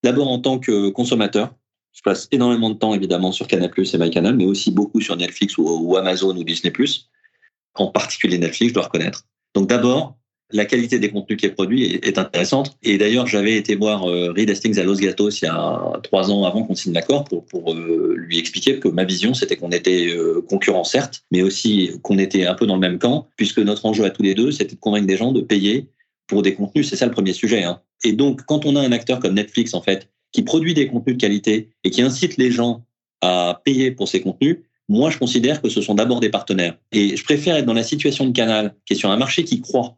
D'abord 0.03 0.29
en 0.29 0.39
tant 0.39 0.59
que 0.59 0.89
consommateur, 0.89 1.55
je 1.93 2.01
passe 2.01 2.27
énormément 2.31 2.69
de 2.69 2.75
temps 2.75 2.93
évidemment 2.93 3.31
sur 3.31 3.47
Canal+ 3.47 3.71
et 3.77 3.97
MyCanal, 3.97 4.35
mais 4.35 4.45
aussi 4.45 4.71
beaucoup 4.71 5.00
sur 5.00 5.15
Netflix 5.15 5.57
ou, 5.57 5.95
Amazon 5.95 6.35
ou 6.35 6.43
Disney+. 6.43 6.74
En 7.75 7.88
particulier 7.88 8.38
Netflix, 8.38 8.69
je 8.69 8.74
dois 8.74 8.83
reconnaître. 8.83 9.24
Donc 9.53 9.69
d'abord, 9.69 10.17
la 10.51 10.65
qualité 10.65 10.99
des 10.99 11.09
contenus 11.09 11.39
qui 11.39 11.45
est 11.45 11.51
produit 11.51 11.83
est, 11.83 12.17
intéressante. 12.17 12.77
Et 12.83 12.97
d'ailleurs, 12.97 13.27
j'avais 13.27 13.55
été 13.55 13.75
voir 13.75 14.07
euh, 14.07 14.31
Reed 14.31 14.49
Hastings 14.49 14.79
à 14.79 14.83
Los 14.83 14.95
Gatos 14.95 15.41
il 15.41 15.45
y 15.45 15.47
a 15.47 15.99
trois 16.03 16.31
ans 16.31 16.43
avant 16.43 16.63
qu'on 16.63 16.75
signe 16.75 16.93
l'accord 16.93 17.23
pour, 17.23 17.73
euh, 17.73 18.13
lui 18.17 18.37
expliquer 18.37 18.79
que 18.79 18.87
ma 18.87 19.03
vision, 19.03 19.33
c'était 19.33 19.55
qu'on 19.55 19.71
était 19.71 20.07
euh, 20.09 20.41
concurrents, 20.47 20.83
certes, 20.83 21.23
mais 21.31 21.41
aussi 21.41 21.91
qu'on 22.03 22.17
était 22.19 22.45
un 22.45 22.53
peu 22.53 22.67
dans 22.67 22.75
le 22.75 22.81
même 22.81 22.99
camp, 22.99 23.27
puisque 23.37 23.59
notre 23.59 23.85
enjeu 23.85 24.05
à 24.05 24.09
tous 24.11 24.23
les 24.23 24.35
deux, 24.35 24.51
c'était 24.51 24.75
de 24.75 24.79
convaincre 24.79 25.07
des 25.07 25.17
gens 25.17 25.31
de 25.31 25.41
payer 25.41 25.89
pour 26.27 26.41
des 26.41 26.53
contenus. 26.53 26.89
C'est 26.89 26.95
ça 26.95 27.05
le 27.05 27.11
premier 27.11 27.33
sujet. 27.33 27.63
Hein. 27.63 27.81
Et 28.03 28.13
donc, 28.13 28.43
quand 28.45 28.65
on 28.65 28.75
a 28.75 28.81
un 28.81 28.91
acteur 28.91 29.19
comme 29.19 29.33
Netflix, 29.33 29.73
en 29.73 29.81
fait, 29.81 30.09
qui 30.31 30.43
produit 30.43 30.73
des 30.73 30.87
contenus 30.87 31.17
de 31.17 31.21
qualité 31.21 31.69
et 31.83 31.89
qui 31.89 32.01
incite 32.01 32.37
les 32.37 32.51
gens 32.51 32.85
à 33.21 33.61
payer 33.63 33.91
pour 33.91 34.07
ces 34.07 34.21
contenus, 34.21 34.59
moi, 34.87 35.09
je 35.09 35.17
considère 35.17 35.61
que 35.61 35.69
ce 35.69 35.81
sont 35.81 35.95
d'abord 35.95 36.19
des 36.19 36.29
partenaires. 36.29 36.77
Et 36.91 37.17
je 37.17 37.23
préfère 37.23 37.55
être 37.55 37.65
dans 37.65 37.73
la 37.73 37.83
situation 37.83 38.25
de 38.27 38.31
Canal, 38.31 38.75
qui 38.85 38.93
est 38.93 38.97
sur 38.97 39.09
un 39.09 39.17
marché 39.17 39.43
qui 39.43 39.61
croît 39.61 39.97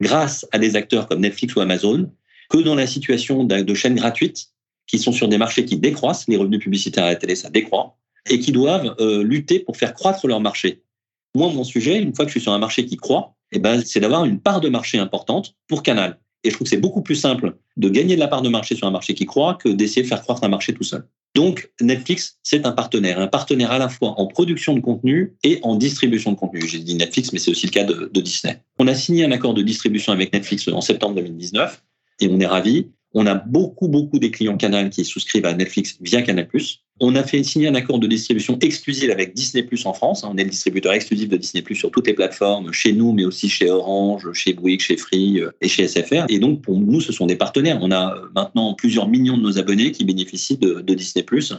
grâce 0.00 0.46
à 0.52 0.58
des 0.58 0.76
acteurs 0.76 1.08
comme 1.08 1.20
Netflix 1.20 1.54
ou 1.56 1.60
Amazon, 1.60 2.10
que 2.48 2.58
dans 2.58 2.74
la 2.74 2.86
situation 2.86 3.44
de 3.44 3.74
chaînes 3.74 3.96
gratuites 3.96 4.48
qui 4.86 4.98
sont 4.98 5.12
sur 5.12 5.28
des 5.28 5.38
marchés 5.38 5.64
qui 5.64 5.76
décroissent, 5.76 6.26
les 6.28 6.36
revenus 6.36 6.60
publicitaires 6.60 7.04
à 7.04 7.08
la 7.08 7.16
télé, 7.16 7.36
ça 7.36 7.50
décroît, 7.50 7.96
et 8.28 8.40
qui 8.40 8.52
doivent 8.52 8.96
euh, 9.00 9.22
lutter 9.22 9.60
pour 9.60 9.76
faire 9.76 9.94
croître 9.94 10.26
leur 10.26 10.40
marché. 10.40 10.82
Moi, 11.34 11.52
mon 11.52 11.62
sujet, 11.62 12.00
une 12.00 12.14
fois 12.14 12.24
que 12.24 12.30
je 12.30 12.38
suis 12.38 12.40
sur 12.40 12.52
un 12.52 12.58
marché 12.58 12.86
qui 12.86 12.96
croît, 12.96 13.36
eh 13.52 13.58
ben, 13.58 13.82
c'est 13.84 14.00
d'avoir 14.00 14.24
une 14.24 14.40
part 14.40 14.60
de 14.60 14.68
marché 14.68 14.98
importante 14.98 15.54
pour 15.68 15.82
Canal. 15.82 16.18
Et 16.42 16.50
je 16.50 16.54
trouve 16.54 16.64
que 16.64 16.70
c'est 16.70 16.80
beaucoup 16.80 17.02
plus 17.02 17.16
simple 17.16 17.56
de 17.78 17.88
gagner 17.88 18.16
de 18.16 18.20
la 18.20 18.28
part 18.28 18.42
de 18.42 18.48
marché 18.48 18.74
sur 18.74 18.86
un 18.86 18.90
marché 18.90 19.14
qui 19.14 19.24
croît 19.24 19.54
que 19.54 19.68
d'essayer 19.68 20.02
de 20.02 20.08
faire 20.08 20.20
croître 20.20 20.44
un 20.44 20.48
marché 20.48 20.74
tout 20.74 20.82
seul. 20.82 21.04
Donc, 21.34 21.70
Netflix, 21.80 22.38
c'est 22.42 22.66
un 22.66 22.72
partenaire, 22.72 23.20
un 23.20 23.28
partenaire 23.28 23.70
à 23.70 23.78
la 23.78 23.88
fois 23.88 24.20
en 24.20 24.26
production 24.26 24.74
de 24.74 24.80
contenu 24.80 25.36
et 25.44 25.60
en 25.62 25.76
distribution 25.76 26.32
de 26.32 26.36
contenu. 26.36 26.66
J'ai 26.66 26.80
dit 26.80 26.96
Netflix, 26.96 27.32
mais 27.32 27.38
c'est 27.38 27.50
aussi 27.50 27.66
le 27.66 27.70
cas 27.70 27.84
de, 27.84 28.10
Disney. 28.20 28.60
On 28.78 28.88
a 28.88 28.94
signé 28.94 29.24
un 29.24 29.30
accord 29.30 29.54
de 29.54 29.62
distribution 29.62 30.12
avec 30.12 30.32
Netflix 30.32 30.66
en 30.68 30.80
septembre 30.80 31.14
2019 31.16 31.82
et 32.20 32.28
on 32.28 32.40
est 32.40 32.46
ravis. 32.46 32.88
On 33.14 33.26
a 33.26 33.34
beaucoup, 33.34 33.88
beaucoup 33.88 34.18
des 34.18 34.30
clients 34.30 34.56
Canal 34.56 34.90
qui 34.90 35.04
souscrivent 35.04 35.46
à 35.46 35.54
Netflix 35.54 35.96
via 36.00 36.22
Canal+. 36.22 36.48
On 37.00 37.14
a 37.14 37.22
fait 37.22 37.42
signer 37.44 37.68
un 37.68 37.74
accord 37.76 38.00
de 38.00 38.06
distribution 38.08 38.58
exclusive 38.60 39.10
avec 39.10 39.32
Disney 39.32 39.62
Plus 39.62 39.86
en 39.86 39.92
France. 39.92 40.24
On 40.24 40.36
est 40.36 40.44
le 40.44 40.50
distributeur 40.50 40.92
exclusif 40.92 41.28
de 41.28 41.36
Disney 41.36 41.62
Plus 41.62 41.76
sur 41.76 41.92
toutes 41.92 42.08
les 42.08 42.14
plateformes, 42.14 42.72
chez 42.72 42.92
nous, 42.92 43.12
mais 43.12 43.24
aussi 43.24 43.48
chez 43.48 43.70
Orange, 43.70 44.32
chez 44.32 44.52
Bouygues, 44.52 44.80
chez 44.80 44.96
Free 44.96 45.40
euh, 45.40 45.50
et 45.60 45.68
chez 45.68 45.86
SFR. 45.86 46.24
Et 46.28 46.40
donc, 46.40 46.62
pour 46.62 46.78
nous, 46.78 47.00
ce 47.00 47.12
sont 47.12 47.26
des 47.26 47.36
partenaires. 47.36 47.78
On 47.82 47.92
a 47.92 48.16
maintenant 48.34 48.74
plusieurs 48.74 49.08
millions 49.08 49.36
de 49.36 49.42
nos 49.42 49.58
abonnés 49.58 49.92
qui 49.92 50.04
bénéficient 50.04 50.58
de, 50.58 50.80
Disney 50.94 51.22
Plus, 51.22 51.54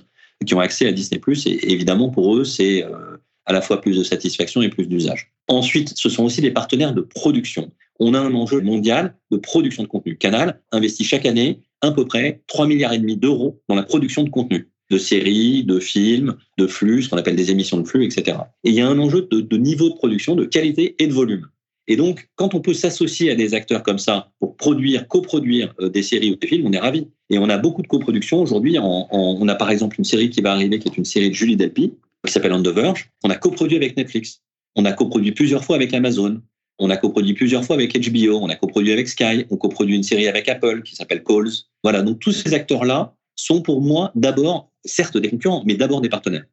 qui 0.45 0.53
ont 0.53 0.59
accès 0.59 0.87
à 0.87 0.91
Disney 0.91 1.19
Plus. 1.19 1.47
Et 1.47 1.71
évidemment, 1.71 2.09
pour 2.09 2.35
eux, 2.35 2.43
c'est 2.43 2.83
euh, 2.83 3.17
à 3.45 3.53
la 3.53 3.61
fois 3.61 3.79
plus 3.79 3.97
de 3.97 4.03
satisfaction 4.03 4.61
et 4.61 4.69
plus 4.69 4.87
d'usage. 4.87 5.31
Ensuite, 5.47 5.93
ce 5.95 6.09
sont 6.09 6.23
aussi 6.25 6.41
des 6.41 6.51
partenaires 6.51 6.93
de 6.93 7.01
production. 7.01 7.71
On 7.99 8.13
a 8.13 8.19
un 8.19 8.33
enjeu 8.33 8.61
mondial 8.61 9.15
de 9.31 9.37
production 9.37 9.83
de 9.83 9.87
contenu. 9.87 10.17
Canal 10.17 10.61
investit 10.71 11.03
chaque 11.03 11.25
année 11.25 11.61
à 11.81 11.91
peu 11.91 12.05
près 12.05 12.41
3 12.47 12.67
milliards 12.67 12.93
et 12.93 12.99
demi 12.99 13.17
d'euros 13.17 13.61
dans 13.69 13.75
la 13.75 13.83
production 13.83 14.23
de 14.23 14.29
contenu 14.29 14.68
de 14.89 14.97
séries, 14.97 15.63
de 15.63 15.79
films, 15.79 16.35
de 16.57 16.67
flux, 16.67 17.03
ce 17.03 17.09
qu'on 17.09 17.17
appelle 17.17 17.35
des 17.35 17.51
émissions 17.51 17.79
de 17.79 17.87
flux, 17.87 18.05
etc. 18.05 18.37
Et 18.63 18.69
il 18.69 18.75
y 18.75 18.81
a 18.81 18.87
un 18.87 18.99
enjeu 18.99 19.27
de, 19.29 19.57
niveau 19.57 19.89
de 19.89 19.95
production, 19.95 20.35
de 20.35 20.45
qualité 20.45 20.95
et 20.99 21.07
de 21.07 21.13
volume. 21.13 21.47
Et 21.87 21.95
donc, 21.95 22.29
quand 22.35 22.53
on 22.53 22.61
peut 22.61 22.73
s'associer 22.73 23.31
à 23.31 23.35
des 23.35 23.55
acteurs 23.55 23.81
comme 23.81 23.97
ça 23.97 24.31
pour 24.39 24.55
produire, 24.57 25.07
coproduire 25.07 25.73
euh, 25.79 25.89
des 25.89 26.03
séries 26.03 26.31
ou 26.31 26.35
des 26.35 26.47
films, 26.47 26.67
on 26.67 26.71
est 26.71 26.79
ravis. 26.79 27.07
Et 27.31 27.39
on 27.39 27.49
a 27.49 27.57
beaucoup 27.57 27.81
de 27.81 27.87
coproductions 27.87 28.41
aujourd'hui. 28.41 28.77
On 28.79 29.47
a 29.47 29.55
par 29.55 29.69
exemple 29.71 29.95
une 29.99 30.05
série 30.05 30.29
qui 30.29 30.41
va 30.41 30.51
arriver, 30.51 30.79
qui 30.79 30.87
est 30.87 30.97
une 30.97 31.05
série 31.05 31.29
de 31.29 31.35
Julie 31.35 31.55
Delpy, 31.55 31.93
qui 32.25 32.31
s'appelle 32.31 32.53
On 32.53 32.61
the 32.61 32.67
Verge. 32.67 33.09
On 33.23 33.29
a 33.29 33.35
coproduit 33.35 33.77
avec 33.77 33.97
Netflix. 33.97 34.41
On 34.75 34.85
a 34.85 34.91
coproduit 34.93 35.31
plusieurs 35.31 35.63
fois 35.63 35.75
avec 35.75 35.93
Amazon. 35.93 36.41
On 36.79 36.89
a 36.89 36.97
coproduit 36.97 37.33
plusieurs 37.33 37.63
fois 37.63 37.75
avec 37.75 37.93
HBO. 37.93 38.39
On 38.41 38.49
a 38.49 38.55
coproduit 38.55 38.91
avec 38.91 39.07
Sky. 39.07 39.45
On 39.49 39.57
coproduit 39.57 39.95
une 39.95 40.03
série 40.03 40.27
avec 40.27 40.47
Apple 40.47 40.81
qui 40.83 40.95
s'appelle 40.95 41.23
Calls. 41.23 41.51
Voilà, 41.83 42.01
donc 42.01 42.19
tous 42.19 42.31
ces 42.31 42.53
acteurs-là 42.53 43.15
sont 43.43 43.61
pour 43.61 43.81
moi 43.81 44.11
d'abord, 44.15 44.71
certes 44.85 45.17
des 45.17 45.29
concurrents, 45.29 45.63
mais 45.65 45.75
d'abord 45.75 46.01
des 46.01 46.09
partenaires. 46.09 46.45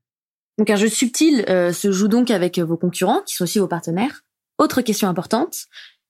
Donc 0.58 0.70
un 0.70 0.76
jeu 0.76 0.88
subtil 0.88 1.44
euh, 1.48 1.72
se 1.72 1.92
joue 1.92 2.08
donc 2.08 2.30
avec 2.30 2.58
vos 2.58 2.76
concurrents, 2.76 3.22
qui 3.26 3.34
sont 3.34 3.44
aussi 3.44 3.58
vos 3.58 3.68
partenaires. 3.68 4.22
Autre 4.58 4.80
question 4.80 5.08
importante, 5.08 5.66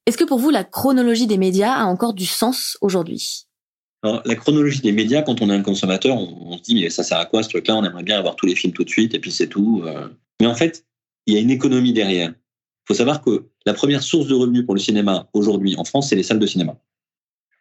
est-ce 0.07 0.17
que 0.17 0.25
pour 0.25 0.39
vous 0.39 0.51
la 0.51 0.63
chronologie 0.63 1.27
des 1.27 1.39
médias 1.39 1.73
a 1.73 1.85
encore 1.85 2.15
du 2.15 2.27
sens 2.27 2.79
aujourd'hui? 2.81 3.47
Alors, 4.03 4.23
la 4.25 4.37
chronologie 4.37 4.81
des 4.81 4.93
médias, 4.93 5.23
quand 5.23 5.43
on 5.43 5.51
est 5.51 5.55
un 5.55 5.63
consommateur, 5.63 6.17
on, 6.17 6.57
se 6.59 6.63
dit 6.63 6.81
mais 6.81 6.91
ça 6.91 7.03
sert 7.03 7.19
à 7.19 7.27
quoi 7.27 7.43
ce 7.43 7.49
truc-là? 7.49 7.75
On 7.75 7.85
aimerait 7.85 8.05
bien 8.05 8.19
avoir 8.19 8.37
tous 8.37 8.47
les 8.47 8.55
films 8.55 8.73
tout 8.73 8.85
de 8.85 8.89
suite 8.89 9.15
et 9.15 9.19
puis 9.19 9.33
c'est 9.33 9.49
tout. 9.49 9.83
Euh. 9.85 10.09
Mais 10.41 10.47
en 10.47 10.55
fait, 10.55 10.85
il 11.27 11.35
y 11.35 11.37
a 11.37 11.41
une 11.41 11.51
économie 11.51 11.93
derrière. 11.93 12.29
Il 12.29 12.87
faut 12.87 12.95
savoir 12.95 13.21
que 13.21 13.49
la 13.65 13.75
première 13.75 14.03
source 14.03 14.29
de 14.29 14.35
revenus 14.35 14.65
pour 14.65 14.77
le 14.77 14.81
cinéma 14.81 15.29
aujourd'hui 15.33 15.75
en 15.77 15.85
France, 15.85 16.11
c'est 16.11 16.17
les 16.17 16.23
salles 16.23 16.39
de 16.39 16.47
cinéma. 16.47 16.79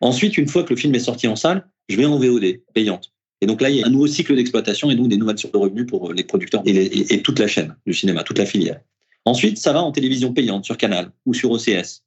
Ensuite, 0.02 0.38
une 0.38 0.48
fois 0.48 0.64
que 0.64 0.72
le 0.72 0.76
film 0.76 0.94
est 0.96 1.00
sorti 1.00 1.28
en 1.28 1.36
salle, 1.36 1.68
je 1.90 1.98
vais 1.98 2.06
en 2.06 2.18
VOD, 2.18 2.62
payante. 2.74 3.12
Et 3.42 3.48
donc 3.48 3.62
là, 3.62 3.70
il 3.70 3.78
y 3.78 3.84
a 3.84 3.88
un 3.88 3.90
nouveau 3.90 4.08
cycle 4.08 4.36
d'exploitation 4.36 4.90
et 4.90 4.96
donc 4.96 5.10
des 5.10 5.18
nouvelles 5.18 5.38
sources 5.38 5.54
de 5.54 5.58
revenus 5.58 5.86
pour 5.86 6.14
les 6.14 6.24
producteurs 6.24 6.62
et, 6.66 7.22
toute 7.22 7.40
la 7.40 7.48
chaîne 7.48 7.76
du 7.86 7.94
cinéma, 7.94 8.24
toute 8.24 8.38
la 8.38 8.46
filière. 8.46 8.80
Ensuite, 9.26 9.58
ça 9.58 9.74
va 9.74 9.82
en 9.82 9.92
télévision 9.92 10.34
payante 10.34 10.66
sur 10.66 10.78
Canal 10.78 11.12
ou 11.26 11.34
sur 11.34 11.52
OCS. 11.52 12.04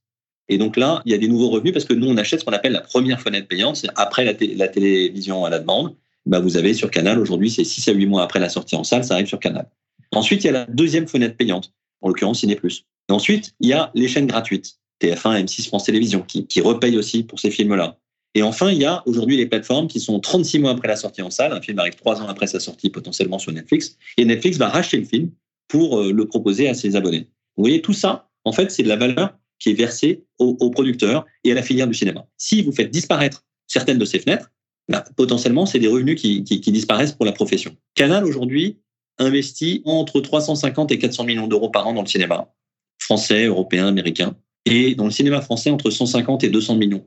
Et 0.49 0.57
donc 0.57 0.77
là, 0.77 1.03
il 1.05 1.13
y 1.13 1.15
a 1.15 1.19
des 1.19 1.29
nouveaux 1.29 1.51
revenus 1.51 1.73
parce 1.73 1.85
que 1.85 1.93
nous, 1.93 2.09
on 2.09 2.17
achète 2.17 2.41
ce 2.41 2.45
qu'on 2.45 2.53
appelle 2.53 2.73
la 2.73 2.81
première 2.81 3.21
fenêtre 3.21 3.49
payante, 3.49 3.77
c'est 3.77 3.89
après 3.97 4.25
la, 4.25 4.33
la, 4.57 4.69
télévision 4.69 5.45
à 5.45 5.51
la 5.51 5.59
demande. 5.59 5.95
Bah, 6.25 6.41
vous 6.41 6.57
avez 6.57 6.75
sur 6.75 6.91
Canal, 6.91 7.19
aujourd'hui, 7.19 7.51
c'est 7.51 7.65
6 7.65 7.89
à 7.89 7.93
8 7.93 8.07
mois 8.07 8.23
après 8.23 8.41
la 8.41 8.49
sortie 8.49 8.77
en 8.77 8.85
salle, 8.85 9.05
ça 9.05 9.15
arrive 9.15 9.27
sur 9.27 9.41
Canal. 9.41 9.69
Ensuite, 10.13 10.45
il 10.45 10.47
y 10.47 10.51
a 10.51 10.53
la 10.53 10.65
deuxième 10.67 11.07
fenêtre 11.07 11.37
payante, 11.37 11.73
en 12.01 12.09
l'occurrence 12.09 12.41
Ciné+. 12.41 12.55
Et 12.55 13.13
ensuite, 13.13 13.55
il 13.61 13.69
y 13.69 13.73
a 13.73 13.91
les 13.95 14.09
chaînes 14.09 14.27
gratuites, 14.27 14.79
TF1, 15.01 15.45
M6, 15.45 15.69
France 15.69 15.85
Télévisions, 15.85 16.23
qui, 16.23 16.47
qui 16.47 16.61
repayent 16.61 16.99
aussi 16.99 17.23
pour 17.23 17.41
ces 17.41 17.51
films-là. 17.51 17.99
Et 18.35 18.43
enfin, 18.43 18.71
il 18.71 18.79
y 18.79 18.85
a 18.85 19.03
aujourd'hui 19.07 19.37
les 19.37 19.47
plateformes 19.47 19.89
qui 19.89 20.01
sont 20.01 20.21
36 20.21 20.59
mois 20.61 20.71
après 20.73 20.89
la 20.89 20.97
sortie 20.97 21.23
en 21.23 21.31
salle. 21.31 21.53
Un 21.53 21.61
film 21.61 21.79
arrive 21.79 21.95
3 21.95 22.23
ans 22.23 22.29
après 22.29 22.47
sa 22.47 22.61
sortie 22.61 22.91
potentiellement 22.91 23.39
sur 23.39 23.53
Netflix. 23.53 23.97
Et 24.17 24.25
Netflix 24.25 24.59
va 24.59 24.69
racheter 24.69 24.99
le 24.99 25.05
film 25.05 25.31
pour 25.67 26.01
euh, 26.01 26.13
le 26.13 26.27
proposer 26.27 26.69
à 26.69 26.75
ses 26.75 26.97
abonnés. 26.97 27.29
Vous 27.57 27.65
voyez, 27.65 27.83
tout 27.83 27.93
ça, 27.93 28.29
en 28.45 28.53
fait, 28.53 28.71
c'est 28.71 28.83
de 28.83 28.89
la 28.89 28.97
valeur 28.97 29.37
qui 29.59 29.71
est 29.71 29.75
versée 29.75 30.25
aux, 30.39 30.71
producteurs 30.71 31.27
et 31.43 31.51
à 31.51 31.55
la 31.55 31.63
filière 31.63 31.89
du 31.89 31.95
cinéma. 31.95 32.27
Si 32.37 32.63
vous 32.63 32.71
faites 32.71 32.91
disparaître 32.91 33.45
certaines 33.67 33.99
de 33.99 34.05
ces 34.05 34.21
fenêtres, 34.21 34.51
bah, 34.89 35.05
potentiellement, 35.17 35.67
c'est 35.67 35.81
des 35.81 35.89
revenus 35.89 36.21
qui, 36.21 36.43
disparaissent 36.43 37.13
pour 37.13 37.27
la 37.27 37.33
profession. 37.33 37.77
Canal, 37.95 38.25
aujourd'hui, 38.25 38.79
investit 39.19 39.83
entre 39.85 40.21
350 40.21 40.93
et 40.93 40.99
400 40.99 41.25
millions 41.25 41.49
d'euros 41.49 41.71
par 41.71 41.89
an 41.89 41.93
dans 41.93 42.03
le 42.03 42.07
cinéma, 42.07 42.55
français, 43.01 43.47
européen, 43.47 43.89
américain, 43.89 44.37
et 44.69 44.95
dans 44.95 45.05
le 45.05 45.11
cinéma 45.11 45.41
français, 45.41 45.71
entre 45.71 45.91
150 45.91 46.45
et 46.45 46.51
200 46.51 46.77
millions. 46.77 47.07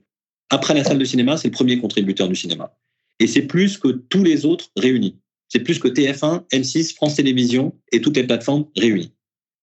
Après 0.50 0.74
la 0.74 0.84
salle 0.84 0.98
de 0.98 1.06
cinéma, 1.06 1.38
c'est 1.38 1.50
le 1.50 1.53
premier 1.53 1.77
contributeur 1.77 2.27
du 2.27 2.36
cinéma. 2.36 2.75
Et 3.20 3.27
c'est 3.27 3.44
plus 3.44 3.77
que 3.77 3.89
tous 3.89 4.24
les 4.24 4.46
autres 4.46 4.70
réunis. 4.75 5.18
C'est 5.48 5.60
plus 5.60 5.80
que 5.80 5.88
TF1, 5.88 6.48
M6, 6.50 6.96
France 6.96 7.15
Télévisions 7.15 7.74
et 7.91 8.01
toutes 8.01 8.18
les 8.18 8.24
plateformes 8.24 8.65
réunies. 8.75 9.13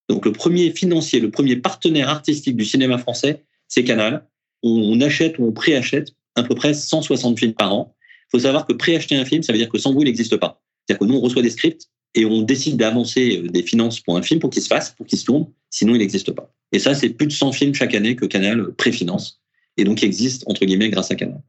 Donc 0.08 0.24
le 0.24 0.32
premier 0.32 0.70
financier, 0.70 1.18
le 1.18 1.30
premier 1.30 1.56
partenaire 1.56 2.08
artistique 2.08 2.56
du 2.56 2.64
cinéma 2.64 2.98
français, 2.98 3.44
c'est 3.66 3.84
Canal. 3.84 4.26
On 4.62 5.00
achète 5.00 5.38
ou 5.38 5.46
on 5.46 5.52
préachète 5.52 6.14
à 6.36 6.42
peu 6.42 6.54
près 6.54 6.74
160 6.74 7.38
films 7.38 7.54
par 7.54 7.74
an. 7.74 7.94
Il 8.28 8.30
faut 8.32 8.38
savoir 8.40 8.66
que 8.66 8.72
préacheter 8.72 9.16
un 9.16 9.24
film, 9.24 9.42
ça 9.42 9.52
veut 9.52 9.58
dire 9.58 9.68
que 9.68 9.78
sans 9.78 9.92
vous, 9.92 10.02
il 10.02 10.04
n'existe 10.04 10.36
pas. 10.36 10.62
C'est-à-dire 10.86 11.00
que 11.00 11.04
nous, 11.04 11.18
on 11.18 11.20
reçoit 11.20 11.42
des 11.42 11.50
scripts 11.50 11.88
et 12.14 12.24
on 12.24 12.42
décide 12.42 12.76
d'avancer 12.76 13.42
euh, 13.42 13.48
des 13.48 13.62
finances 13.62 14.00
pour 14.00 14.16
un 14.16 14.22
film 14.22 14.40
pour 14.40 14.50
qu'il 14.50 14.62
se 14.62 14.68
fasse, 14.68 14.90
pour 14.90 15.06
qu'il 15.06 15.18
se 15.18 15.24
tourne, 15.24 15.46
sinon 15.70 15.94
il 15.94 15.98
n'existe 15.98 16.32
pas. 16.32 16.52
Et 16.72 16.78
ça, 16.78 16.94
c'est 16.94 17.10
plus 17.10 17.26
de 17.26 17.32
100 17.32 17.52
films 17.52 17.74
chaque 17.74 17.94
année 17.94 18.16
que 18.16 18.26
Canal 18.26 18.72
préfinance 18.74 19.40
et 19.76 19.84
donc 19.84 19.98
qui 19.98 20.04
existent, 20.04 20.44
entre 20.50 20.64
guillemets, 20.64 20.90
grâce 20.90 21.10
à 21.10 21.14
Canal. 21.14 21.40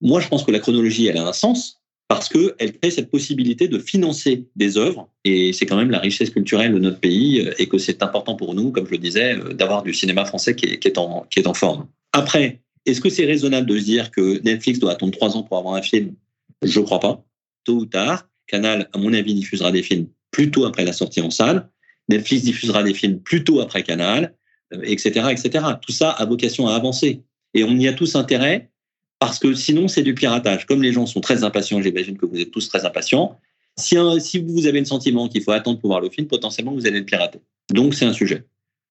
Moi, 0.00 0.20
je 0.20 0.28
pense 0.28 0.44
que 0.44 0.50
la 0.50 0.60
chronologie, 0.60 1.06
elle 1.06 1.18
a 1.18 1.26
un 1.26 1.32
sens 1.32 1.82
parce 2.08 2.28
qu'elle 2.28 2.78
crée 2.78 2.90
cette 2.90 3.10
possibilité 3.10 3.68
de 3.68 3.78
financer 3.78 4.46
des 4.54 4.76
œuvres, 4.76 5.08
et 5.24 5.52
c'est 5.54 5.64
quand 5.64 5.76
même 5.76 5.90
la 5.90 5.98
richesse 5.98 6.28
culturelle 6.30 6.74
de 6.74 6.78
notre 6.78 7.00
pays, 7.00 7.40
euh, 7.40 7.54
et 7.58 7.68
que 7.68 7.78
c'est 7.78 8.02
important 8.02 8.36
pour 8.36 8.54
nous, 8.54 8.70
comme 8.70 8.86
je 8.86 8.90
le 8.90 8.98
disais, 8.98 9.34
euh, 9.34 9.54
d'avoir 9.54 9.82
du 9.82 9.94
cinéma 9.94 10.24
français 10.24 10.54
qui 10.54 10.66
est 10.66 10.98
en 10.98 11.54
forme. 11.54 11.86
Après, 12.12 12.60
est-ce 12.84 13.00
que 13.00 13.08
c'est 13.08 13.24
raisonnable 13.24 13.66
de 13.66 13.78
se 13.78 13.84
dire 13.84 14.10
que 14.10 14.42
Netflix 14.42 14.78
doit 14.78 14.92
attendre 14.92 15.12
trois 15.12 15.36
ans 15.36 15.42
pour 15.42 15.56
avoir 15.56 15.74
un 15.74 15.82
film? 15.82 16.14
Je 16.62 16.80
ne 16.80 16.84
crois 16.84 17.00
pas. 17.00 17.24
Tôt 17.64 17.76
ou 17.76 17.86
tard, 17.86 18.28
Canal, 18.46 18.88
à 18.92 18.98
mon 18.98 19.12
avis, 19.12 19.34
diffusera 19.34 19.72
des 19.72 19.82
films 19.82 20.08
plutôt 20.30 20.64
après 20.64 20.84
la 20.84 20.92
sortie 20.92 21.20
en 21.20 21.30
salle. 21.30 21.68
Netflix 22.08 22.44
diffusera 22.44 22.82
des 22.82 22.94
films 22.94 23.20
plutôt 23.20 23.60
après 23.60 23.82
Canal, 23.82 24.34
etc., 24.82 25.20
euh, 25.24 25.28
etc. 25.28 25.64
Tout 25.80 25.92
ça 25.92 26.10
a 26.10 26.24
vocation 26.24 26.66
à 26.66 26.74
avancer. 26.74 27.22
Et 27.54 27.64
on 27.64 27.74
y 27.76 27.88
a 27.88 27.92
tous 27.92 28.16
intérêt 28.16 28.70
parce 29.18 29.38
que 29.38 29.54
sinon, 29.54 29.86
c'est 29.86 30.02
du 30.02 30.14
piratage. 30.14 30.66
Comme 30.66 30.82
les 30.82 30.92
gens 30.92 31.06
sont 31.06 31.20
très 31.20 31.44
impatients, 31.44 31.80
j'imagine 31.80 32.18
que 32.18 32.26
vous 32.26 32.40
êtes 32.40 32.50
tous 32.50 32.68
très 32.68 32.84
impatients. 32.84 33.38
Si, 33.76 33.96
vous 33.96 34.66
avez 34.66 34.80
le 34.80 34.84
sentiment 34.84 35.28
qu'il 35.28 35.42
faut 35.42 35.52
attendre 35.52 35.78
pour 35.78 35.90
voir 35.90 36.00
le 36.00 36.10
film, 36.10 36.26
potentiellement, 36.26 36.72
vous 36.72 36.86
allez 36.86 36.98
le 36.98 37.04
pirater. 37.04 37.40
Donc, 37.70 37.94
c'est 37.94 38.04
un 38.04 38.12
sujet. 38.12 38.44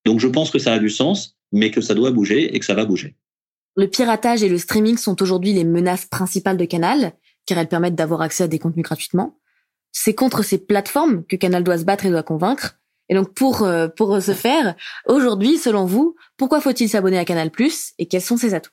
Donc, 0.05 0.19
je 0.19 0.27
pense 0.27 0.49
que 0.49 0.57
ça 0.57 0.73
a 0.73 0.79
du 0.79 0.89
sens, 0.89 1.35
mais 1.51 1.69
que 1.69 1.81
ça 1.81 1.93
doit 1.93 2.11
bouger 2.11 2.55
et 2.55 2.59
que 2.59 2.65
ça 2.65 2.73
va 2.73 2.85
bouger. 2.85 3.15
Le 3.75 3.87
piratage 3.87 4.41
et 4.41 4.49
le 4.49 4.57
streaming 4.57 4.97
sont 4.97 5.21
aujourd'hui 5.21 5.53
les 5.53 5.63
menaces 5.63 6.05
principales 6.05 6.57
de 6.57 6.65
Canal, 6.65 7.13
car 7.45 7.57
elles 7.57 7.67
permettent 7.67 7.95
d'avoir 7.95 8.21
accès 8.21 8.43
à 8.43 8.47
des 8.47 8.59
contenus 8.59 8.83
gratuitement. 8.83 9.37
C'est 9.91 10.15
contre 10.15 10.43
ces 10.43 10.57
plateformes 10.57 11.25
que 11.25 11.35
Canal 11.35 11.63
doit 11.63 11.77
se 11.77 11.83
battre 11.83 12.05
et 12.05 12.09
doit 12.09 12.23
convaincre. 12.23 12.77
Et 13.09 13.15
donc 13.15 13.33
pour 13.33 13.63
euh, 13.63 13.87
pour 13.89 14.21
ce 14.21 14.33
faire, 14.33 14.75
aujourd'hui, 15.05 15.57
selon 15.57 15.85
vous, 15.85 16.15
pourquoi 16.37 16.61
faut-il 16.61 16.87
s'abonner 16.87 17.17
à 17.17 17.25
Canal+ 17.25 17.51
et 17.97 18.05
quels 18.05 18.21
sont 18.21 18.37
ses 18.37 18.53
atouts? 18.53 18.71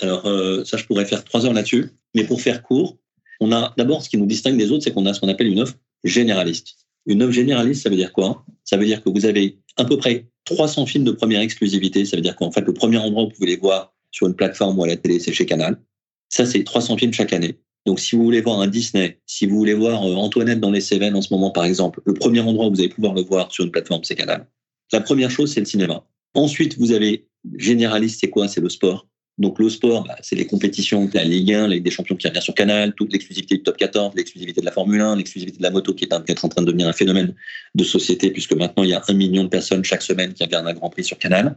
Alors 0.00 0.26
euh, 0.26 0.64
ça, 0.64 0.76
je 0.76 0.84
pourrais 0.84 1.06
faire 1.06 1.24
trois 1.24 1.46
heures 1.46 1.54
là-dessus, 1.54 1.90
mais 2.14 2.24
pour 2.24 2.40
faire 2.40 2.62
court, 2.62 2.98
on 3.40 3.50
a 3.52 3.72
d'abord 3.76 4.02
ce 4.02 4.08
qui 4.08 4.18
nous 4.18 4.26
distingue 4.26 4.56
des 4.56 4.70
autres, 4.70 4.84
c'est 4.84 4.92
qu'on 4.92 5.06
a 5.06 5.14
ce 5.14 5.20
qu'on 5.20 5.28
appelle 5.28 5.48
une 5.48 5.60
offre 5.60 5.74
généraliste. 6.04 6.76
Une 7.06 7.22
offre 7.22 7.32
généraliste, 7.32 7.82
ça 7.82 7.90
veut 7.90 7.96
dire 7.96 8.12
quoi? 8.12 8.44
Ça 8.64 8.76
veut 8.76 8.86
dire 8.86 9.02
que 9.02 9.08
vous 9.08 9.24
avez 9.26 9.58
à 9.76 9.84
peu 9.84 9.96
près 9.96 10.28
300 10.44 10.86
films 10.86 11.04
de 11.04 11.12
première 11.12 11.40
exclusivité. 11.40 12.04
Ça 12.04 12.16
veut 12.16 12.22
dire 12.22 12.36
qu'en 12.36 12.50
fait, 12.50 12.60
le 12.60 12.74
premier 12.74 12.98
endroit 12.98 13.24
où 13.24 13.26
vous 13.26 13.34
pouvez 13.34 13.48
les 13.48 13.56
voir 13.56 13.94
sur 14.10 14.26
une 14.26 14.34
plateforme 14.34 14.78
ou 14.78 14.84
à 14.84 14.86
la 14.86 14.96
télé, 14.96 15.18
c'est 15.18 15.32
chez 15.32 15.46
Canal. 15.46 15.80
Ça, 16.28 16.46
c'est 16.46 16.62
300 16.64 16.96
films 16.98 17.12
chaque 17.12 17.32
année. 17.32 17.58
Donc, 17.84 17.98
si 17.98 18.14
vous 18.14 18.22
voulez 18.22 18.40
voir 18.40 18.60
un 18.60 18.68
Disney, 18.68 19.18
si 19.26 19.46
vous 19.46 19.56
voulez 19.56 19.74
voir 19.74 20.06
euh, 20.06 20.14
Antoinette 20.14 20.60
dans 20.60 20.70
les 20.70 20.80
Cévennes 20.80 21.16
en 21.16 21.22
ce 21.22 21.32
moment, 21.32 21.50
par 21.50 21.64
exemple, 21.64 22.00
le 22.04 22.14
premier 22.14 22.40
endroit 22.40 22.66
où 22.66 22.70
vous 22.70 22.80
allez 22.80 22.88
pouvoir 22.88 23.14
le 23.14 23.22
voir 23.22 23.50
sur 23.50 23.64
une 23.64 23.72
plateforme, 23.72 24.04
c'est 24.04 24.14
Canal. 24.14 24.46
La 24.92 25.00
première 25.00 25.30
chose, 25.30 25.52
c'est 25.52 25.60
le 25.60 25.66
cinéma. 25.66 26.04
Ensuite, 26.34 26.78
vous 26.78 26.92
avez 26.92 27.26
généraliste, 27.56 28.20
c'est 28.20 28.30
quoi? 28.30 28.46
C'est 28.46 28.60
le 28.60 28.68
sport. 28.68 29.08
Donc, 29.38 29.58
le 29.58 29.68
sport, 29.68 30.04
bah, 30.04 30.16
c'est 30.22 30.36
les 30.36 30.46
compétitions, 30.46 31.10
la 31.12 31.24
Ligue 31.24 31.52
1, 31.52 31.62
la 31.62 31.74
Ligue 31.74 31.84
des 31.84 31.90
Champions 31.90 32.14
qui 32.14 32.28
revient 32.28 32.42
sur 32.42 32.54
Canal, 32.54 32.94
toute 32.94 33.12
l'exclusivité 33.12 33.56
du 33.56 33.62
top 33.62 33.76
14, 33.78 34.14
l'exclusivité 34.14 34.60
de 34.60 34.66
la 34.66 34.72
Formule 34.72 35.00
1, 35.00 35.16
l'exclusivité 35.16 35.58
de 35.58 35.62
la 35.62 35.70
moto 35.70 35.94
qui 35.94 36.04
est, 36.04 36.12
en 36.12 36.20
train 36.20 36.62
de 36.62 36.66
devenir 36.66 36.86
un 36.86 36.92
phénomène 36.92 37.34
de 37.74 37.84
société, 37.84 38.30
puisque 38.30 38.52
maintenant, 38.52 38.84
il 38.84 38.90
y 38.90 38.94
a 38.94 39.02
un 39.08 39.14
million 39.14 39.42
de 39.42 39.48
personnes 39.48 39.82
chaque 39.82 40.02
semaine 40.02 40.34
qui 40.34 40.44
regardent 40.44 40.68
un 40.68 40.74
Grand 40.74 40.90
Prix 40.90 41.04
sur 41.04 41.18
Canal. 41.18 41.56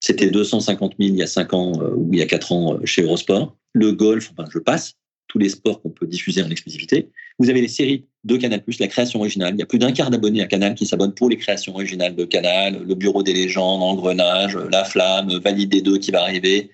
C'était 0.00 0.30
250 0.30 0.94
000 1.00 1.14
il 1.14 1.16
y 1.16 1.22
a 1.22 1.26
5 1.26 1.52
ans 1.54 1.72
euh, 1.80 1.94
ou 1.96 2.10
il 2.12 2.20
y 2.20 2.22
a 2.22 2.26
4 2.26 2.52
ans 2.52 2.74
euh, 2.74 2.80
chez 2.84 3.02
Eurosport. 3.02 3.56
Le 3.72 3.90
golf, 3.92 4.32
je 4.52 4.58
passe 4.60 4.94
tous 5.28 5.38
les 5.38 5.50
sports 5.50 5.80
qu'on 5.80 5.90
peut 5.90 6.06
diffuser 6.06 6.42
en 6.42 6.50
exclusivité. 6.50 7.10
Vous 7.38 7.48
avez 7.50 7.60
les 7.60 7.68
séries 7.68 8.06
de 8.24 8.36
Canal+, 8.36 8.62
la 8.80 8.88
création 8.88 9.20
originale. 9.20 9.54
Il 9.54 9.60
y 9.60 9.62
a 9.62 9.66
plus 9.66 9.78
d'un 9.78 9.92
quart 9.92 10.10
d'abonnés 10.10 10.42
à 10.42 10.46
Canal 10.46 10.74
qui 10.74 10.86
s'abonnent 10.86 11.14
pour 11.14 11.28
les 11.28 11.36
créations 11.36 11.74
originales 11.74 12.16
de 12.16 12.24
Canal, 12.24 12.82
le 12.86 12.94
Bureau 12.94 13.22
des 13.22 13.32
légendes, 13.32 13.82
Engrenage, 13.82 14.56
La 14.70 14.84
Flamme, 14.84 15.38
Validé 15.38 15.82
2 15.82 15.98
qui 15.98 16.10
va 16.10 16.22
arriver, 16.22 16.70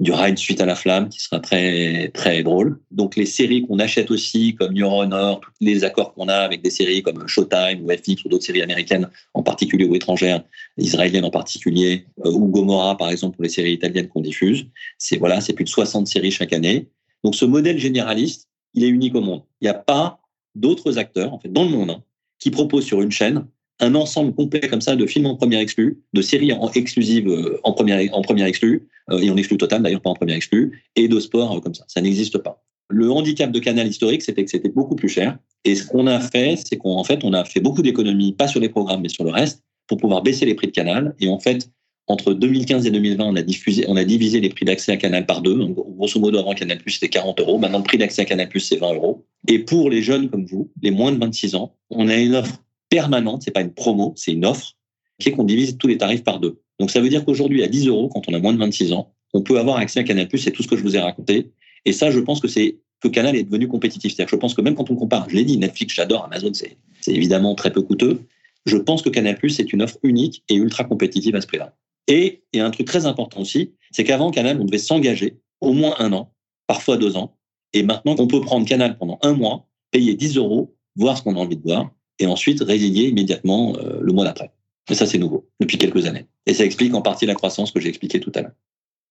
du 0.00 0.12
Ride 0.12 0.38
suite 0.38 0.60
à 0.60 0.66
La 0.66 0.74
Flamme 0.74 1.08
qui 1.08 1.20
sera 1.20 1.38
très 1.38 2.08
très 2.08 2.42
drôle. 2.42 2.80
Donc 2.90 3.16
les 3.16 3.26
séries 3.26 3.62
qu'on 3.62 3.78
achète 3.78 4.10
aussi 4.10 4.54
comme 4.54 4.74
Your 4.74 4.92
Honor, 4.92 5.40
tous 5.40 5.52
les 5.60 5.84
accords 5.84 6.14
qu'on 6.14 6.28
a 6.28 6.36
avec 6.36 6.62
des 6.62 6.70
séries 6.70 7.02
comme 7.02 7.26
Showtime 7.28 7.82
ou 7.82 7.90
FX 7.90 8.24
ou 8.24 8.28
d'autres 8.28 8.44
séries 8.44 8.62
américaines 8.62 9.08
en 9.34 9.42
particulier 9.42 9.84
ou 9.84 9.94
étrangères, 9.94 10.42
israéliennes 10.78 11.24
en 11.24 11.30
particulier, 11.30 12.06
euh, 12.24 12.32
ou 12.32 12.48
Gomorrah 12.48 12.96
par 12.96 13.10
exemple 13.10 13.36
pour 13.36 13.44
les 13.44 13.48
séries 13.48 13.72
italiennes 13.72 14.08
qu'on 14.08 14.20
diffuse. 14.20 14.66
C'est 14.98 15.16
voilà, 15.16 15.40
c'est 15.40 15.52
plus 15.52 15.64
de 15.64 15.70
60 15.70 16.08
séries 16.08 16.32
chaque 16.32 16.52
année. 16.52 16.88
Donc 17.24 17.34
ce 17.34 17.44
modèle 17.44 17.78
généraliste, 17.78 18.48
il 18.74 18.84
est 18.84 18.88
unique 18.88 19.14
au 19.14 19.20
monde. 19.20 19.42
Il 19.60 19.64
n'y 19.64 19.70
a 19.70 19.74
pas 19.74 20.20
d'autres 20.54 20.98
acteurs, 20.98 21.32
en 21.32 21.38
fait, 21.38 21.52
dans 21.52 21.64
le 21.64 21.70
monde, 21.70 21.90
hein, 21.90 22.02
qui 22.38 22.50
proposent 22.50 22.84
sur 22.84 23.00
une 23.00 23.10
chaîne 23.10 23.46
un 23.80 23.94
ensemble 23.96 24.34
complet 24.34 24.60
comme 24.60 24.80
ça 24.80 24.94
de 24.94 25.06
films 25.06 25.26
en 25.26 25.34
première 25.34 25.60
exclue, 25.60 26.00
de 26.12 26.22
séries 26.22 26.52
en 26.52 26.70
exclusive 26.70 27.28
euh, 27.28 27.58
en 27.64 27.72
première 27.72 27.98
en 28.14 28.22
euh, 28.22 29.18
et 29.18 29.30
en 29.30 29.36
exclue 29.36 29.58
totale 29.58 29.82
d'ailleurs 29.82 30.00
pas 30.00 30.10
en 30.10 30.14
première 30.14 30.36
exclue 30.36 30.84
et 30.94 31.08
de 31.08 31.18
sport 31.18 31.56
euh, 31.56 31.60
comme 31.60 31.74
ça. 31.74 31.84
Ça 31.88 32.00
n'existe 32.00 32.38
pas. 32.38 32.62
Le 32.88 33.10
handicap 33.10 33.50
de 33.50 33.58
Canal 33.58 33.88
historique, 33.88 34.22
c'était 34.22 34.44
que 34.44 34.50
c'était 34.50 34.68
beaucoup 34.68 34.94
plus 34.94 35.08
cher. 35.08 35.38
Et 35.64 35.74
ce 35.74 35.86
qu'on 35.86 36.06
a 36.06 36.20
fait, 36.20 36.56
c'est 36.64 36.76
qu'en 36.76 37.02
fait, 37.02 37.24
on 37.24 37.32
a 37.32 37.44
fait 37.44 37.60
beaucoup 37.60 37.82
d'économies, 37.82 38.32
pas 38.32 38.46
sur 38.46 38.60
les 38.60 38.68
programmes, 38.68 39.00
mais 39.00 39.08
sur 39.08 39.24
le 39.24 39.30
reste, 39.30 39.64
pour 39.86 39.98
pouvoir 39.98 40.22
baisser 40.22 40.44
les 40.44 40.54
prix 40.54 40.66
de 40.66 40.72
Canal. 40.72 41.14
Et 41.18 41.28
en 41.28 41.40
fait, 41.40 41.70
entre 42.06 42.34
2015 42.34 42.86
et 42.86 42.90
2020, 42.90 43.24
on 43.24 43.36
a, 43.36 43.42
diffusé, 43.42 43.84
on 43.88 43.96
a 43.96 44.04
divisé 44.04 44.40
les 44.40 44.50
prix 44.50 44.66
d'accès 44.66 44.92
à 44.92 44.96
Canal 44.96 45.24
par 45.24 45.40
deux. 45.40 45.56
grosso 45.56 46.20
modo, 46.20 46.38
avant 46.38 46.54
Canal+, 46.54 46.78
c'était 46.86 47.08
40 47.08 47.40
euros. 47.40 47.58
Maintenant, 47.58 47.78
le 47.78 47.84
prix 47.84 47.96
d'accès 47.96 48.22
à 48.22 48.24
Canal+, 48.26 48.48
c'est 48.58 48.76
20 48.76 48.94
euros. 48.94 49.24
Et 49.48 49.58
pour 49.58 49.88
les 49.88 50.02
jeunes 50.02 50.28
comme 50.28 50.44
vous, 50.44 50.70
les 50.82 50.90
moins 50.90 51.12
de 51.12 51.18
26 51.18 51.54
ans, 51.54 51.74
on 51.90 52.08
a 52.08 52.16
une 52.16 52.34
offre 52.34 52.62
permanente. 52.90 53.42
C'est 53.44 53.52
pas 53.52 53.62
une 53.62 53.72
promo, 53.72 54.12
c'est 54.16 54.32
une 54.32 54.44
offre 54.44 54.74
qui 55.18 55.30
est 55.30 55.32
qu'on 55.32 55.44
divise 55.44 55.78
tous 55.78 55.86
les 55.86 55.96
tarifs 55.96 56.24
par 56.24 56.40
deux. 56.40 56.60
Donc, 56.78 56.90
ça 56.90 57.00
veut 57.00 57.08
dire 57.08 57.24
qu'aujourd'hui, 57.24 57.62
à 57.62 57.68
10 57.68 57.88
euros, 57.88 58.08
quand 58.08 58.28
on 58.28 58.34
a 58.34 58.38
moins 58.38 58.52
de 58.52 58.58
26 58.58 58.92
ans, 58.92 59.12
on 59.32 59.42
peut 59.42 59.58
avoir 59.58 59.78
accès 59.78 60.00
à 60.00 60.04
Canal+, 60.04 60.28
c'est 60.36 60.50
tout 60.50 60.62
ce 60.62 60.68
que 60.68 60.76
je 60.76 60.82
vous 60.82 60.96
ai 60.96 61.00
raconté. 61.00 61.52
Et 61.86 61.92
ça, 61.92 62.10
je 62.10 62.20
pense 62.20 62.40
que 62.40 62.48
c'est 62.48 62.78
que 63.00 63.08
Canal 63.08 63.36
est 63.36 63.44
devenu 63.44 63.66
compétitif. 63.66 64.12
C'est-à-dire 64.12 64.30
que 64.30 64.36
je 64.36 64.40
pense 64.40 64.54
que 64.54 64.60
même 64.60 64.74
quand 64.74 64.90
on 64.90 64.96
compare, 64.96 65.28
je 65.30 65.36
l'ai 65.36 65.44
dit, 65.44 65.56
Netflix, 65.56 65.94
j'adore, 65.94 66.24
Amazon, 66.24 66.52
c'est 66.52 66.76
évidemment 67.06 67.54
très 67.54 67.72
peu 67.72 67.82
coûteux. 67.82 68.20
Je 68.66 68.76
pense 68.76 69.02
que 69.02 69.08
Canal+, 69.08 69.38
c'est 69.48 69.72
une 69.72 69.82
offre 69.82 69.98
unique 70.02 70.42
et 70.48 70.54
ultra 70.54 70.84
compétitive 70.84 71.34
à 71.36 71.40
ce 71.40 71.46
prix-là. 71.46 71.74
Et 72.06 72.44
il 72.52 72.60
un 72.60 72.70
truc 72.70 72.86
très 72.86 73.06
important 73.06 73.40
aussi, 73.40 73.74
c'est 73.90 74.04
qu'avant 74.04 74.30
Canal, 74.30 74.60
on 74.60 74.64
devait 74.64 74.78
s'engager 74.78 75.38
au 75.60 75.72
moins 75.72 75.94
un 75.98 76.12
an, 76.12 76.32
parfois 76.66 76.96
deux 76.96 77.16
ans. 77.16 77.36
Et 77.72 77.82
maintenant, 77.82 78.14
on 78.18 78.26
peut 78.26 78.40
prendre 78.40 78.66
Canal 78.66 78.98
pendant 78.98 79.18
un 79.22 79.32
mois, 79.32 79.66
payer 79.90 80.14
10 80.14 80.36
euros, 80.36 80.76
voir 80.96 81.16
ce 81.16 81.22
qu'on 81.22 81.36
a 81.36 81.38
envie 81.38 81.56
de 81.56 81.62
voir, 81.62 81.90
et 82.18 82.26
ensuite 82.26 82.60
résilier 82.62 83.08
immédiatement 83.08 83.76
euh, 83.78 83.98
le 84.00 84.12
mois 84.12 84.24
d'après. 84.24 84.52
Mais 84.88 84.94
ça, 84.94 85.06
c'est 85.06 85.18
nouveau, 85.18 85.48
depuis 85.60 85.78
quelques 85.78 86.06
années. 86.06 86.26
Et 86.46 86.54
ça 86.54 86.64
explique 86.64 86.94
en 86.94 87.02
partie 87.02 87.26
la 87.26 87.34
croissance 87.34 87.72
que 87.72 87.80
j'ai 87.80 87.88
expliqué 87.88 88.20
tout 88.20 88.32
à 88.34 88.42
l'heure. 88.42 88.52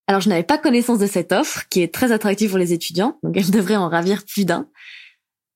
Alors, 0.08 0.22
je 0.22 0.30
n'avais 0.30 0.44
pas 0.44 0.58
connaissance 0.58 1.00
de 1.00 1.08
cette 1.08 1.32
offre, 1.32 1.68
qui 1.70 1.82
est 1.82 1.94
très 1.94 2.12
attractive 2.12 2.50
pour 2.50 2.60
les 2.60 2.74
étudiants, 2.74 3.18
donc 3.24 3.36
elle 3.38 3.50
devrait 3.50 3.76
en 3.76 3.90
ravir 3.90 4.24
plus 4.26 4.46
d'un. 4.46 4.68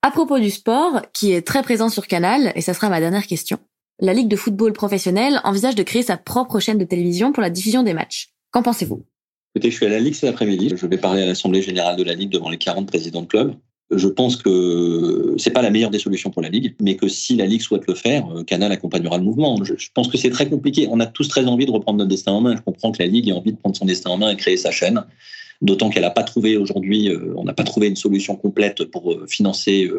À 0.01 0.11
propos 0.11 0.39
du 0.39 0.49
sport, 0.49 1.01
qui 1.13 1.33
est 1.33 1.45
très 1.45 1.61
présent 1.61 1.89
sur 1.89 2.07
Canal, 2.07 2.51
et 2.55 2.61
ça 2.61 2.73
sera 2.73 2.89
ma 2.89 2.99
dernière 2.99 3.27
question, 3.27 3.59
la 3.99 4.13
Ligue 4.13 4.27
de 4.27 4.35
football 4.35 4.73
professionnel 4.73 5.39
envisage 5.43 5.75
de 5.75 5.83
créer 5.83 6.03
sa 6.03 6.17
propre 6.17 6.59
chaîne 6.59 6.77
de 6.77 6.85
télévision 6.85 7.31
pour 7.31 7.41
la 7.41 7.49
diffusion 7.49 7.83
des 7.83 7.93
matchs. 7.93 8.29
Qu'en 8.51 8.61
pensez-vous? 8.61 9.03
Écoutez, 9.55 9.71
je 9.71 9.75
suis 9.75 9.85
à 9.85 9.89
la 9.89 9.99
Ligue 9.99 10.13
cet 10.13 10.29
après-midi. 10.29 10.73
Je 10.75 10.85
vais 10.85 10.97
parler 10.97 11.23
à 11.23 11.25
l'Assemblée 11.25 11.61
générale 11.61 11.95
de 11.95 12.03
la 12.03 12.13
Ligue 12.13 12.29
devant 12.29 12.49
les 12.49 12.57
40 12.57 12.87
présidents 12.87 13.23
de 13.23 13.27
clubs. 13.27 13.55
Je 13.89 14.07
pense 14.07 14.35
que 14.35 15.33
c'est 15.37 15.49
pas 15.49 15.61
la 15.61 15.71
meilleure 15.71 15.89
des 15.89 15.99
solutions 15.99 16.29
pour 16.29 16.41
la 16.41 16.49
Ligue, 16.49 16.75
mais 16.81 16.97
que 16.97 17.07
si 17.07 17.37
la 17.37 17.45
Ligue 17.45 17.61
souhaite 17.61 17.87
le 17.87 17.95
faire, 17.95 18.27
euh, 18.35 18.43
Canal 18.43 18.71
accompagnera 18.71 19.17
le 19.17 19.23
mouvement. 19.23 19.63
Je, 19.63 19.73
pense 19.93 20.09
que 20.09 20.17
c'est 20.17 20.29
très 20.29 20.49
compliqué. 20.49 20.87
On 20.91 20.99
a 20.99 21.05
tous 21.05 21.29
très 21.29 21.45
envie 21.45 21.65
de 21.65 21.71
reprendre 21.71 21.97
notre 21.97 22.09
destin 22.09 22.33
en 22.33 22.41
main. 22.41 22.55
Je 22.55 22.61
comprends 22.61 22.91
que 22.91 23.01
la 23.01 23.07
Ligue 23.07 23.29
ait 23.29 23.33
envie 23.33 23.53
de 23.53 23.57
prendre 23.57 23.77
son 23.77 23.85
destin 23.85 24.09
en 24.09 24.17
main 24.17 24.29
et 24.29 24.35
créer 24.35 24.57
sa 24.57 24.71
chaîne. 24.71 25.05
D'autant 25.61 25.89
qu'elle 25.89 26.03
n'a 26.03 26.11
pas 26.11 26.23
trouvé 26.23 26.55
aujourd'hui, 26.57 27.09
euh, 27.09 27.33
on 27.35 27.43
n'a 27.43 27.53
pas 27.53 27.63
trouvé 27.63 27.87
une 27.87 27.95
solution 27.95 28.35
complète 28.35 28.85
pour 28.85 29.11
euh, 29.11 29.25
financer 29.27 29.89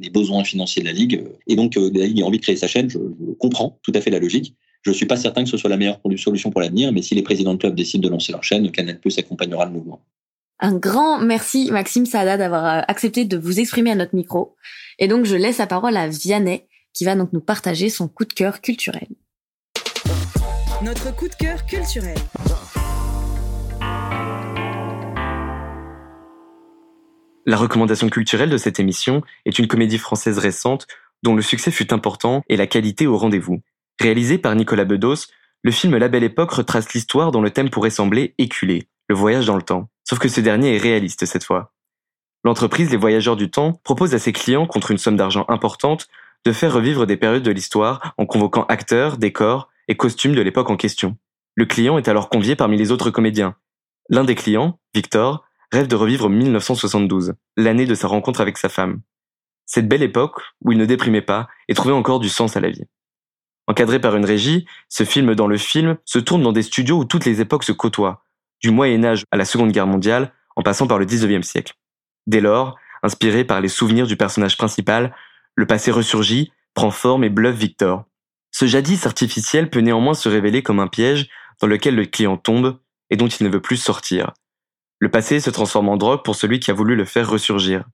les 0.00 0.10
besoins 0.10 0.44
financiers 0.44 0.82
de 0.82 0.86
la 0.88 0.92
Ligue. 0.92 1.24
Et 1.46 1.56
donc, 1.56 1.76
la 1.76 2.06
Ligue 2.06 2.22
a 2.22 2.26
envie 2.26 2.38
de 2.38 2.42
créer 2.42 2.56
sa 2.56 2.68
chaîne. 2.68 2.90
Je, 2.90 2.98
je 2.98 3.32
comprends 3.38 3.78
tout 3.82 3.92
à 3.94 4.00
fait 4.00 4.10
la 4.10 4.18
logique. 4.18 4.54
Je 4.82 4.90
ne 4.90 4.94
suis 4.94 5.06
pas 5.06 5.16
certain 5.16 5.42
que 5.42 5.50
ce 5.50 5.56
soit 5.56 5.70
la 5.70 5.76
meilleure 5.76 6.00
solution 6.16 6.50
pour 6.50 6.60
l'avenir, 6.60 6.92
mais 6.92 7.02
si 7.02 7.14
les 7.14 7.22
présidents 7.22 7.54
de 7.54 7.58
club 7.58 7.74
décident 7.74 8.06
de 8.06 8.08
lancer 8.08 8.30
leur 8.30 8.44
chaîne, 8.44 8.70
Canal 8.70 9.00
Plus 9.00 9.18
accompagnera 9.18 9.64
le 9.64 9.72
mouvement. 9.72 10.00
Un 10.60 10.74
grand 10.74 11.18
merci 11.18 11.70
Maxime 11.70 12.06
Saada 12.06 12.36
d'avoir 12.36 12.64
euh, 12.64 12.82
accepté 12.88 13.24
de 13.24 13.36
vous 13.36 13.60
exprimer 13.60 13.90
à 13.90 13.94
notre 13.94 14.14
micro. 14.14 14.56
Et 14.98 15.08
donc 15.08 15.26
je 15.26 15.36
laisse 15.36 15.58
la 15.58 15.66
parole 15.66 15.96
à 15.96 16.08
Vianney 16.08 16.62
qui 16.94 17.04
va 17.04 17.14
donc 17.14 17.32
nous 17.32 17.40
partager 17.40 17.90
son 17.90 18.08
coup 18.08 18.24
de 18.24 18.32
cœur 18.32 18.60
culturel. 18.60 19.08
Notre 20.82 21.14
coup 21.14 21.28
de 21.28 21.34
cœur 21.34 21.66
culturel. 21.66 22.16
La 27.48 27.56
recommandation 27.56 28.08
culturelle 28.08 28.50
de 28.50 28.56
cette 28.56 28.80
émission 28.80 29.22
est 29.44 29.60
une 29.60 29.68
comédie 29.68 29.98
française 29.98 30.38
récente 30.38 30.88
dont 31.22 31.36
le 31.36 31.42
succès 31.42 31.70
fut 31.70 31.94
important 31.94 32.42
et 32.48 32.56
la 32.56 32.66
qualité 32.66 33.06
au 33.06 33.16
rendez-vous. 33.16 33.62
Réalisé 34.00 34.36
par 34.36 34.56
Nicolas 34.56 34.84
Bedos, 34.84 35.28
le 35.62 35.70
film 35.70 35.96
La 35.96 36.08
Belle 36.08 36.24
Époque 36.24 36.50
retrace 36.50 36.92
l'histoire 36.92 37.30
dont 37.30 37.42
le 37.42 37.50
thème 37.50 37.70
pourrait 37.70 37.90
sembler 37.90 38.34
éculé, 38.38 38.88
le 39.08 39.14
voyage 39.14 39.46
dans 39.46 39.54
le 39.54 39.62
temps. 39.62 39.88
Sauf 40.02 40.18
que 40.18 40.28
ce 40.28 40.40
dernier 40.40 40.74
est 40.74 40.80
réaliste 40.80 41.24
cette 41.24 41.44
fois. 41.44 41.72
L'entreprise 42.42 42.90
Les 42.90 42.96
Voyageurs 42.96 43.36
du 43.36 43.48
Temps 43.48 43.80
propose 43.84 44.12
à 44.12 44.18
ses 44.18 44.32
clients, 44.32 44.66
contre 44.66 44.90
une 44.90 44.98
somme 44.98 45.16
d'argent 45.16 45.44
importante, 45.48 46.08
de 46.44 46.52
faire 46.52 46.72
revivre 46.72 47.06
des 47.06 47.16
périodes 47.16 47.44
de 47.44 47.52
l'histoire 47.52 48.12
en 48.18 48.26
convoquant 48.26 48.64
acteurs, 48.64 49.18
décors 49.18 49.68
et 49.86 49.96
costumes 49.96 50.34
de 50.34 50.42
l'époque 50.42 50.70
en 50.70 50.76
question. 50.76 51.16
Le 51.54 51.64
client 51.64 51.96
est 51.96 52.08
alors 52.08 52.28
convié 52.28 52.56
parmi 52.56 52.76
les 52.76 52.90
autres 52.90 53.10
comédiens. 53.10 53.54
L'un 54.08 54.24
des 54.24 54.34
clients, 54.34 54.80
Victor, 54.94 55.45
rêve 55.72 55.86
de 55.86 55.96
revivre 55.96 56.28
1972, 56.28 57.34
l'année 57.56 57.86
de 57.86 57.94
sa 57.94 58.08
rencontre 58.08 58.40
avec 58.40 58.58
sa 58.58 58.68
femme. 58.68 59.00
Cette 59.66 59.88
belle 59.88 60.02
époque 60.02 60.40
où 60.62 60.72
il 60.72 60.78
ne 60.78 60.86
déprimait 60.86 61.22
pas 61.22 61.48
et 61.68 61.74
trouvait 61.74 61.94
encore 61.94 62.20
du 62.20 62.28
sens 62.28 62.56
à 62.56 62.60
la 62.60 62.70
vie. 62.70 62.84
Encadré 63.66 64.00
par 64.00 64.14
une 64.14 64.24
régie, 64.24 64.66
ce 64.88 65.04
film 65.04 65.34
dans 65.34 65.48
le 65.48 65.58
film 65.58 65.96
se 66.04 66.18
tourne 66.18 66.42
dans 66.42 66.52
des 66.52 66.62
studios 66.62 66.98
où 66.98 67.04
toutes 67.04 67.24
les 67.24 67.40
époques 67.40 67.64
se 67.64 67.72
côtoient, 67.72 68.22
du 68.62 68.70
Moyen 68.70 69.04
Âge 69.04 69.24
à 69.30 69.36
la 69.36 69.44
Seconde 69.44 69.72
Guerre 69.72 69.88
mondiale, 69.88 70.32
en 70.54 70.62
passant 70.62 70.86
par 70.86 70.98
le 70.98 71.04
XIXe 71.04 71.46
siècle. 71.46 71.74
Dès 72.26 72.40
lors, 72.40 72.76
inspiré 73.02 73.44
par 73.44 73.60
les 73.60 73.68
souvenirs 73.68 74.06
du 74.06 74.16
personnage 74.16 74.56
principal, 74.56 75.14
le 75.54 75.66
passé 75.66 75.90
ressurgit, 75.90 76.52
prend 76.74 76.90
forme 76.90 77.24
et 77.24 77.30
bluffe 77.30 77.56
Victor. 77.56 78.04
Ce 78.52 78.66
jadis 78.66 79.04
artificiel 79.04 79.68
peut 79.68 79.80
néanmoins 79.80 80.14
se 80.14 80.28
révéler 80.28 80.62
comme 80.62 80.80
un 80.80 80.86
piège 80.86 81.28
dans 81.60 81.66
lequel 81.66 81.94
le 81.94 82.04
client 82.04 82.36
tombe 82.36 82.78
et 83.10 83.16
dont 83.16 83.28
il 83.28 83.44
ne 83.44 83.50
veut 83.50 83.60
plus 83.60 83.76
sortir. 83.76 84.32
Le 84.98 85.10
passé 85.10 85.40
se 85.40 85.50
transforme 85.50 85.88
en 85.88 85.96
drogue 85.96 86.24
pour 86.24 86.36
celui 86.36 86.58
qui 86.58 86.70
a 86.70 86.74
voulu 86.74 86.96
le 86.96 87.04
faire 87.04 87.28
ressurgir. 87.28 87.84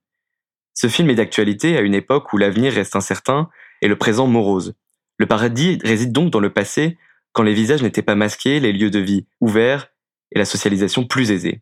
Ce 0.73 0.87
film 0.87 1.09
est 1.09 1.15
d'actualité 1.15 1.77
à 1.77 1.81
une 1.81 1.93
époque 1.93 2.33
où 2.33 2.37
l'avenir 2.37 2.73
reste 2.73 2.95
incertain 2.95 3.49
et 3.81 3.87
le 3.87 3.97
présent 3.97 4.27
morose. 4.27 4.73
Le 5.17 5.25
paradis 5.25 5.79
réside 5.83 6.11
donc 6.11 6.31
dans 6.31 6.39
le 6.39 6.51
passé, 6.51 6.97
quand 7.33 7.43
les 7.43 7.53
visages 7.53 7.83
n'étaient 7.83 8.01
pas 8.01 8.15
masqués, 8.15 8.59
les 8.59 8.73
lieux 8.73 8.89
de 8.89 8.99
vie 8.99 9.25
ouverts 9.41 9.89
et 10.31 10.39
la 10.39 10.45
socialisation 10.45 11.05
plus 11.05 11.31
aisée. 11.31 11.61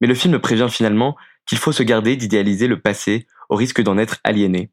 Mais 0.00 0.06
le 0.06 0.14
film 0.14 0.38
prévient 0.38 0.68
finalement 0.70 1.16
qu'il 1.46 1.58
faut 1.58 1.72
se 1.72 1.82
garder 1.82 2.16
d'idéaliser 2.16 2.66
le 2.66 2.80
passé 2.80 3.26
au 3.48 3.56
risque 3.56 3.82
d'en 3.82 3.98
être 3.98 4.18
aliéné. 4.24 4.70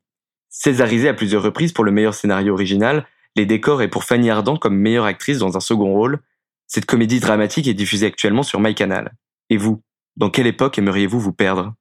Césarisé 0.49 1.09
à 1.09 1.13
plusieurs 1.13 1.43
reprises 1.43 1.71
pour 1.71 1.83
le 1.83 1.91
meilleur 1.91 2.13
scénario 2.13 2.53
original, 2.53 3.05
les 3.35 3.45
décors 3.45 3.81
et 3.81 3.89
pour 3.89 4.03
Fanny 4.03 4.29
Ardant 4.29 4.57
comme 4.57 4.77
meilleure 4.77 5.05
actrice 5.05 5.39
dans 5.39 5.57
un 5.57 5.59
second 5.61 5.93
rôle, 5.93 6.21
cette 6.67 6.85
comédie 6.85 7.19
dramatique 7.19 7.67
est 7.67 7.73
diffusée 7.73 8.07
actuellement 8.07 8.43
sur 8.43 8.59
MyCanal. 8.59 9.13
Et 9.49 9.57
vous, 9.57 9.83
dans 10.17 10.29
quelle 10.29 10.47
époque 10.47 10.77
aimeriez-vous 10.77 11.19
vous 11.19 11.33
perdre? 11.33 11.73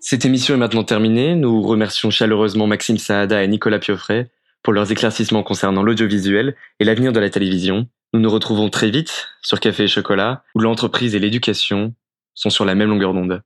Cette 0.00 0.24
émission 0.24 0.54
est 0.54 0.58
maintenant 0.58 0.84
terminée. 0.84 1.34
Nous 1.34 1.60
remercions 1.60 2.10
chaleureusement 2.10 2.66
Maxime 2.66 2.98
Saada 2.98 3.42
et 3.42 3.48
Nicolas 3.48 3.78
Pioffret 3.78 4.30
pour 4.62 4.72
leurs 4.72 4.90
éclaircissements 4.90 5.42
concernant 5.42 5.82
l'audiovisuel 5.82 6.56
et 6.80 6.84
l'avenir 6.84 7.12
de 7.12 7.20
la 7.20 7.30
télévision. 7.30 7.86
Nous 8.14 8.20
nous 8.20 8.30
retrouvons 8.30 8.70
très 8.70 8.90
vite 8.90 9.28
sur 9.42 9.60
Café 9.60 9.84
et 9.84 9.88
Chocolat, 9.88 10.42
où 10.54 10.60
l'entreprise 10.60 11.14
et 11.14 11.18
l'éducation 11.18 11.94
sont 12.34 12.48
sur 12.48 12.64
la 12.64 12.74
même 12.74 12.88
longueur 12.88 13.12
d'onde. 13.12 13.42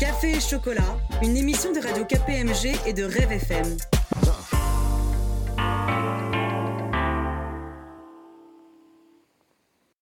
Café 0.00 0.32
et 0.32 0.40
Chocolat, 0.40 0.96
une 1.22 1.36
émission 1.36 1.72
de 1.72 1.78
radio 1.78 2.04
KPMG 2.04 2.88
et 2.88 2.92
de 2.92 3.04
Rêve 3.04 3.30
FM. 3.30 3.76